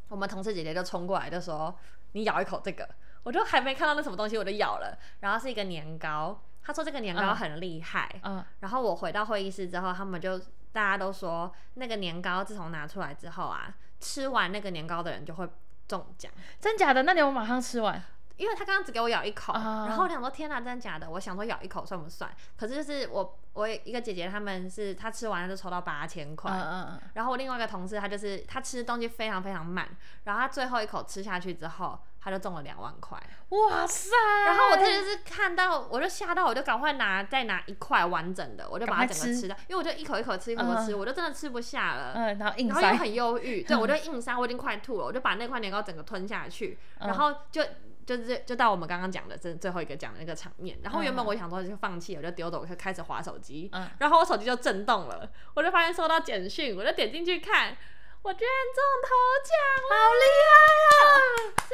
[0.08, 1.76] 我们同事姐姐就冲过来就说
[2.14, 2.88] ：“你咬一口这个。”
[3.24, 4.98] 我就还没看到那什么东西，我就咬了。
[5.20, 8.10] 然后是一个年糕，他说这个年糕嗯很厉害。
[8.24, 10.40] 嗯然后我回到会议室之后，他们就
[10.72, 15.50] 大家都说，那个年糕自从拿出来之后啊，吃完那个年糕的人就会
[15.88, 16.32] 中奖。
[16.60, 17.04] 真假的？
[17.04, 18.02] 那你我马上吃完，
[18.40, 21.10] 因为他刚刚只给我咬一口，啊然后我想说天哪，真的假的？
[21.10, 22.32] 我想说咬一口算不算？
[22.58, 29.90] 可是就是我我有一个姐姐，他们是她吃完了就抽到八千块，嗯嗯然后我另外一个同事他就是他吃东西非常非常慢，
[30.24, 33.22] 然后他最后一口吃下去之后，他就中了两万块。
[33.50, 34.10] 嗯，哇塞！
[34.46, 42.14] 然后我真的是看到，我就吓到，我就赶快拿再拿一块完整的，我就把它赶快吃整个吃掉，因为我就一口一口吃，一口一口吃，嗯我就真的吃不下了。
[42.16, 47.62] 嗯，然后硬然后又塞，很忧郁，对我就硬塞，我已经快吐了，我就把那块年糕整个吞下去，然后就
[48.10, 50.80] 就是就到我们刚刚讲的这最后一个讲的那个场面。
[50.82, 57.78] 然后原本我想说就放弃，我就丢着，我就开始划手机，嗯然后我手机就震动了，我就发现收到简讯，我就点进去看，
[58.24, 59.14] 我居然中头
[59.46, 59.54] 奖
[59.86, 60.52] 了，好厉害
[60.90, 61.06] 啊！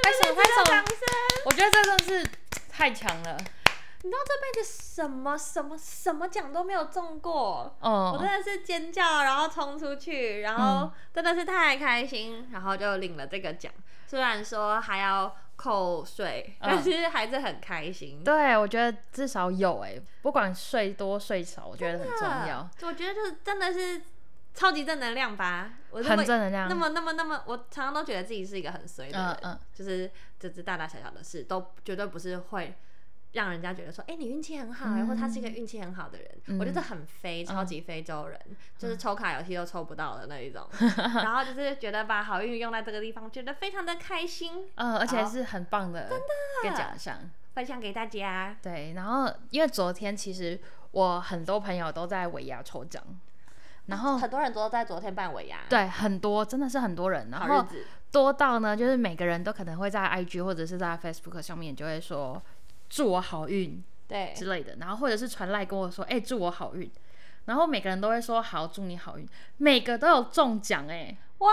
[0.04, 0.98] 拍手是不是值得拍手掌声！
[1.46, 2.30] 我觉得这真的是
[2.70, 3.38] 太强了，
[4.04, 13.72] 你知道这辈子什么什么什么奖都没有中过，我真哦，的是尖叫，然后冲出去，然后真的是太开心，然后就领了这个奖。
[14.08, 18.24] 虽然说还要扣税，嗯但是还是很开心。
[18.24, 22.70] 对，我觉得至少有哎，不管睡多睡少，我觉得很重要。
[22.82, 24.02] 我觉得就是真的是
[24.54, 25.74] 超级正能量吧？
[25.92, 26.68] 很正能量。
[26.68, 32.76] 那么那么那么，我常常都觉得自己是一个很随的人，嗯嗯就是就是大大小小的事都绝对不是会
[33.36, 36.28] 让人家觉得说，哎、你运气很好哎、嗯或他是一个运气很好的人。
[36.48, 38.40] 嗯我觉得很非，超级非洲人，
[38.78, 40.68] 就是抽卡游戏都抽不到的那一种。
[41.24, 46.10] 然后就是觉得把好运用在这个地方，觉得非常的开心，嗯，而且是很棒的
[46.64, 47.20] 一个奖项。
[47.54, 48.58] 分享给大家。
[48.62, 50.60] 对，然后因为昨天其实
[50.92, 53.02] 我很多朋友都在尾牙抽奖，
[53.86, 57.66] 然后很多人都在昨天办尾牙，，对很多真的是很多人，然后
[58.12, 62.42] 多到呢，就是每个人都可能会在 IG 或者是在 Facebook 上面就会说
[62.90, 66.90] 祝我好运对，之类的，然后或者是传来跟我说，哎、祝我好运，
[67.46, 69.28] 然后每个人都会说好，祝你好运，
[69.58, 71.50] 每个都有中奖哎、哇，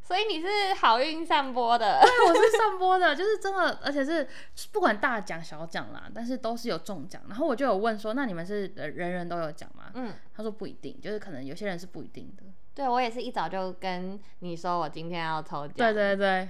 [0.00, 0.46] 所以你是
[0.80, 4.26] 好运散播的，对，我是上播的， 就是真的，而且是
[4.72, 7.20] 不管大奖小奖啦，但是都是有中奖。
[7.28, 9.90] 然后我就有问说，那你们是呃人人都有奖吗？
[9.94, 10.14] 嗯。
[10.34, 12.44] 他说不一定，就是可能有些人是不一定的。
[12.72, 15.74] 对，我也是一早就跟你说我今天要抽奖。
[15.76, 16.48] 对对对，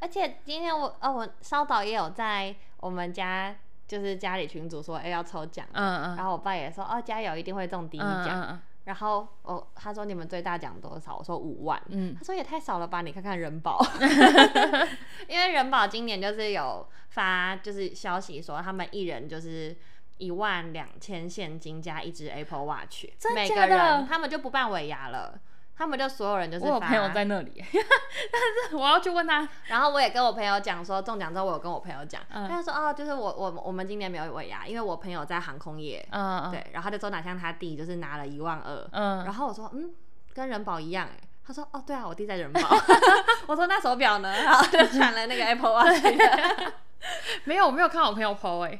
[0.00, 3.54] 而且今天我呃，我稍早也有在我们家
[3.86, 8.42] 就是家里群组说，哎、要抽奖，嗯嗯，然后我爸也说，哦，加油，一定会中第一嗯奖。
[8.50, 8.60] 嗯。
[8.84, 11.16] 然后我他说你们最大奖多少？
[11.16, 11.80] 我说五万。
[11.88, 12.14] 嗯。
[12.16, 13.78] 他说也太少了吧，你看看人保，
[15.28, 19.76] 因为人保今年就是有发就是消息说他们一人就是
[20.16, 23.76] 一万两千现金加一只 Apple Watch，真每个假的？
[23.76, 25.38] 人他们就不办尾牙了，
[25.78, 29.48] 他们就所有人就是我有朋友在那里， 但是我要去问他。
[29.66, 39.94] 然后我也跟我朋友讲说中奖之后，我有跟我朋友讲，嗯他就说哦，就是我我我们今年没有尾牙，因为我朋友在航空业，嗯嗯，对，然后他就说哪像他弟就是拿了一万二，嗯，然后我说嗯，
[40.34, 41.20] 跟人保一样哎。
[41.48, 42.60] 他说：“哦，对啊，我弟在人保。
[43.48, 46.72] ”我说：“那手表呢？”然后就传了那个 Apple Watch 的。
[47.44, 48.78] 没有，我没有看我朋友 PO 哎、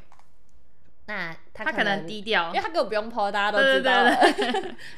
[1.06, 2.60] 那他他可能低调因为。
[2.60, 4.04] 他根本不用 PO，大家都知道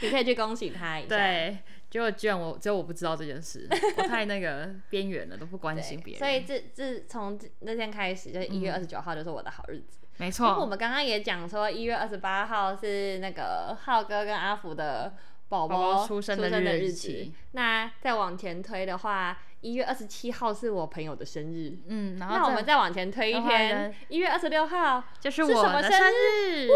[0.01, 1.09] 你可以去恭喜他一下。
[1.11, 1.59] 对，
[1.91, 3.69] 结果居然我只有我不知道这件事，
[3.99, 6.19] 我太那个边缘了，都不关心别人。
[6.21, 9.99] 所以自自从这那天开始，就是一月嗯二十九号就是我的好日子。
[10.19, 15.15] 没错我，们刚刚也讲说，一月二十八号是那个浩哥跟阿福的
[15.49, 17.35] 宝宝宝出生的日期。
[17.53, 21.77] 那再往前推的话，一月二十七号是我朋友的生日。
[21.89, 26.69] 嗯，然后那我们再往前推一天呢，一月二十六号就是我的么生日，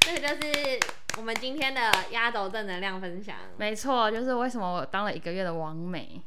[0.00, 0.80] 这个就是
[1.18, 3.36] 我们今天的压轴正能量分享。
[3.56, 6.22] 没错，就是为什么我当了一个月的王美，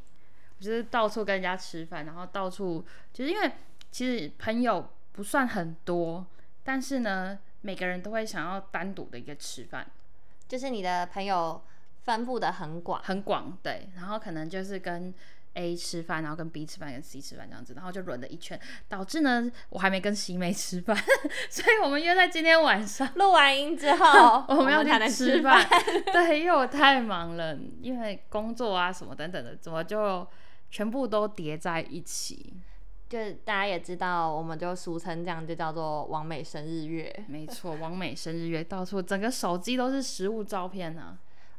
[0.57, 3.51] 我就是到处跟人家吃饭，然后到处就是因为
[3.91, 6.25] 其实朋友不算很多，
[6.63, 9.85] 但是呢，每个人都会想要单独的一个吃饭，
[10.47, 11.61] 就是你的朋友
[12.03, 15.13] 分布的很广，很广，对，然后可能就是跟
[15.55, 20.95] A 吃饭，然后跟 B 吃饭，跟 C 吃饭这样子，然后就轮了一圈，导致呢我还没跟西妹吃饭，
[21.49, 23.09] 所以我们约在今天晚上。
[23.15, 25.65] 录完音之后 我们要去吃饭。
[26.13, 30.27] 对，因为我太忙了，因为工作啊什么等等的，怎么就
[30.69, 32.53] 全部都叠在一起？
[33.07, 37.23] 就是大家也知道，我们就俗称这样，就叫做王美生日月。
[37.27, 41.15] 没错，王美生日月到处，整个手机都是食物照片呢、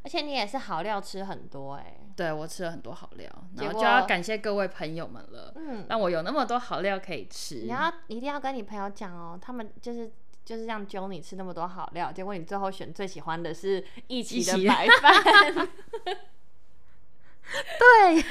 [0.06, 7.56] 而且你也是好料吃很多哎、对我吃了很多好料，然后就要感谢各位朋友们了，嗯，让我有那么多好料可以吃。
[7.56, 10.12] 你要一定要跟你朋友讲哦，他们就是
[10.44, 15.68] 就是这样揪你吃那么多好料，结果你最后选最喜欢的是一起的白 饭，
[17.76, 18.22] 对耶，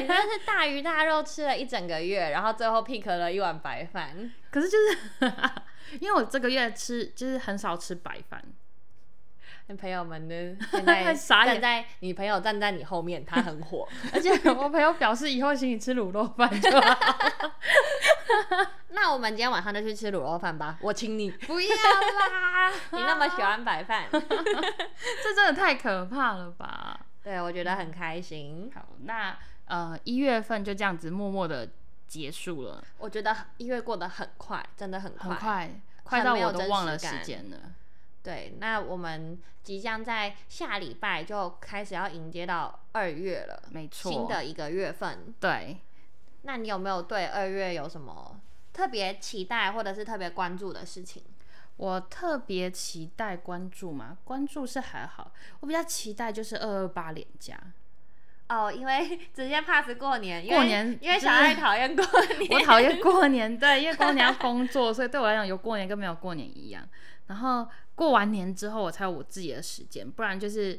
[0.00, 4.30] 你真的是大鱼大肉吃了一整个月，然后最后 pick 了一碗白饭。
[4.50, 5.32] 可是就是
[5.98, 8.44] 因为我这个月吃就是很少吃白饭，
[9.68, 10.56] 那朋友们呢？
[10.70, 13.88] 现在站在你朋友站在你后面，他很火。
[14.12, 16.98] 而且我朋友表示以后请你吃卤肉饭就好。
[18.88, 21.30] 那我们今天晚上就去吃卤肉饭吧，我请你。
[21.46, 27.00] 不要啦，你那么喜欢白饭，这真的太可怕了吧？
[27.22, 28.70] 对我觉得很开心。
[28.74, 29.36] 好，那
[29.66, 31.70] 呃一月份就这样子默默的
[32.06, 35.30] 结束了，我觉得一月过得很快，真的很快。
[35.30, 37.56] 很快，快到我都忘了时间了。
[38.22, 45.34] 对，那我们即将在下礼拜就开始要迎接到二月了，没错，新的一个月份。
[45.40, 45.78] 对，
[46.42, 48.40] 那你有没有对二月有什么
[48.72, 51.22] 特别期待或者是特别关注的事情？
[51.76, 57.58] 我特别期待关注嘛，关注是还好，我比较期待就是二二八连假。
[58.52, 62.04] 哦，因为 直接 pass 过年，因为过年因为小爱讨厌过
[62.38, 66.86] 年，我讨厌过年，对，因为过年要 工作，所以对我来讲有过年跟没有过年一样。
[67.28, 70.78] 然后过完年之后，我才有我自己的时间，不然就是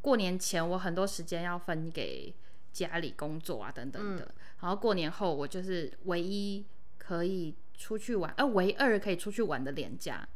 [0.00, 2.34] 过年前我很多时间要分给
[2.72, 4.34] 家里工作啊等等的。
[4.60, 6.64] 然后过年后，我就是唯一
[6.98, 10.26] 可以出去玩，呃，唯二可以出去玩的年假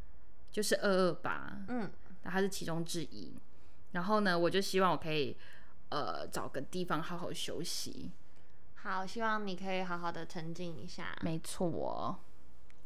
[0.52, 1.58] 就是二二八。
[1.68, 1.90] 嗯，
[2.22, 3.34] 那它是其中之一。
[3.92, 5.36] 然后呢，我就希望我可以
[5.88, 8.10] 呃找个地方好好休息。
[8.74, 11.16] 好，希望你可以好好的沉浸一下。
[11.22, 12.18] 没错。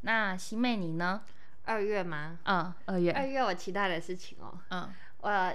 [0.02, 1.22] 那新妹你呢？
[1.64, 2.38] 二月吗？
[2.44, 3.12] 嗯，二月。
[3.12, 4.58] 二月我期待的事情哦。
[4.70, 5.54] 嗯，我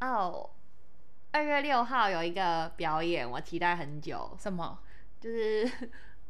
[0.00, 0.50] 哦，
[1.30, 4.36] 二月六号有一个表演，我期待很久。
[4.40, 4.78] 什么？
[5.20, 5.70] 就是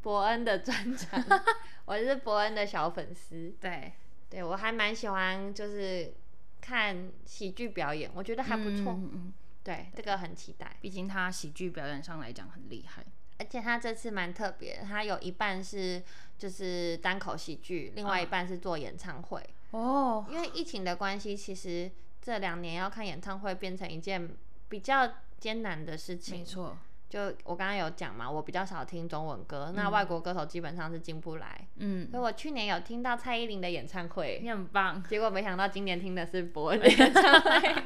[0.01, 1.23] 伯恩的专场。
[1.85, 3.55] 我是伯恩的小粉丝。
[3.59, 3.93] 对，
[4.29, 6.13] 对我还蛮喜欢，就是
[6.61, 8.93] 看喜剧表演，我觉得还不错。
[8.93, 9.33] 嗯嗯。
[9.65, 10.77] 对，这个很期待。
[10.79, 13.03] 毕竟他喜剧表演上来讲很厉害。
[13.37, 16.01] 而且他这次蛮特别，他有一半是
[16.37, 20.25] 就是单口喜剧，另外一半是做演唱会哦。
[20.29, 21.91] 因为疫情的关系，其实
[22.21, 24.37] 这两年要看演唱会变成一件
[24.69, 26.39] 比较艰难的事情。
[26.39, 26.77] 没错。
[27.15, 31.65] 就我刚刚有讲嘛，我比较少听中文歌，那外国歌手基本上是进不来。
[31.77, 32.11] 嗯。
[32.11, 35.01] 所以我去年有听到蔡依林的演唱会，你很棒。
[35.03, 37.83] 结果没想到今年听的是伯恩 的演唱会。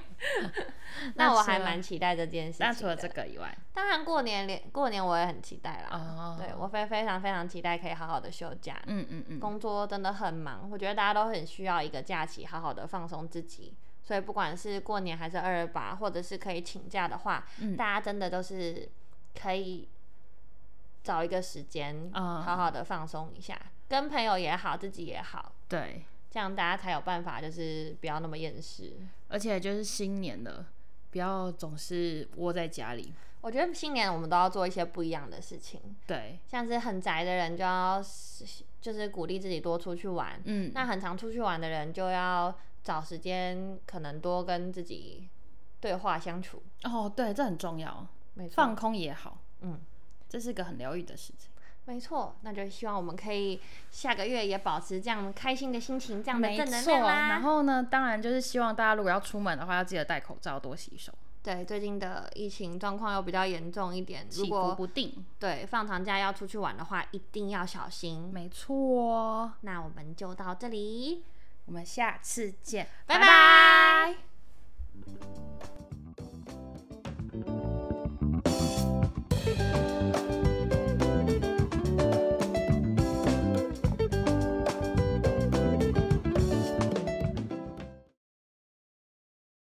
[1.14, 2.66] 那我还蛮期待这件事情。
[2.66, 5.90] 那除了这个以外，当然过年连过年我也很期待啦。
[5.92, 6.36] 哦。
[6.40, 8.82] 对我非非常非常期待可以好好的休假。
[8.88, 9.40] 嗯嗯嗯。
[9.40, 13.76] 工作真的很忙，我觉得大家都很需要一个假期，好好的放松自己。
[14.02, 17.46] 所以不管是过年还是二二八，或者是可以请假的话，
[17.78, 18.90] 大家真的都是
[19.36, 19.88] 可以。
[21.02, 28.98] 找一个时间，好好的放松一下，跟朋友也好，自己也好，对，这样大家才有办法，就是不要那么厌世。
[29.30, 30.68] 而且就是新年了，
[31.10, 33.14] 不要总是窝在家里。
[33.42, 35.80] 我觉得新年我们都要做一些不一样的事情。
[36.06, 38.04] 对，像是很宅的人就要
[38.82, 40.40] 就是鼓励自己多出去玩。
[40.44, 42.54] 嗯，那很常出去玩的人就要
[42.84, 45.30] 找时间，可能多跟自己
[45.80, 46.62] 对话相处。
[46.84, 48.06] 哦，对，这很重要。
[48.40, 49.38] 没错，放空也好。
[49.60, 49.80] 嗯。
[50.32, 51.50] 这是个很疗愈的事情，
[51.86, 52.36] 没错。
[52.42, 53.60] 那就希望我们可以
[53.90, 61.12] 下个月也保持这样开心的心情，这样的正能量然后呢，当然就是希望大家如果要出门的话，要记得戴口罩，多洗手。
[61.42, 65.26] 对，最近的疫情状况又比较严重一点，起伏不定。
[65.40, 68.30] 对，放长假要出去玩的话，一定要小心。
[68.32, 69.52] 没错。
[69.62, 71.24] 那我们就到这里，
[71.66, 74.16] 我们下次见，拜拜。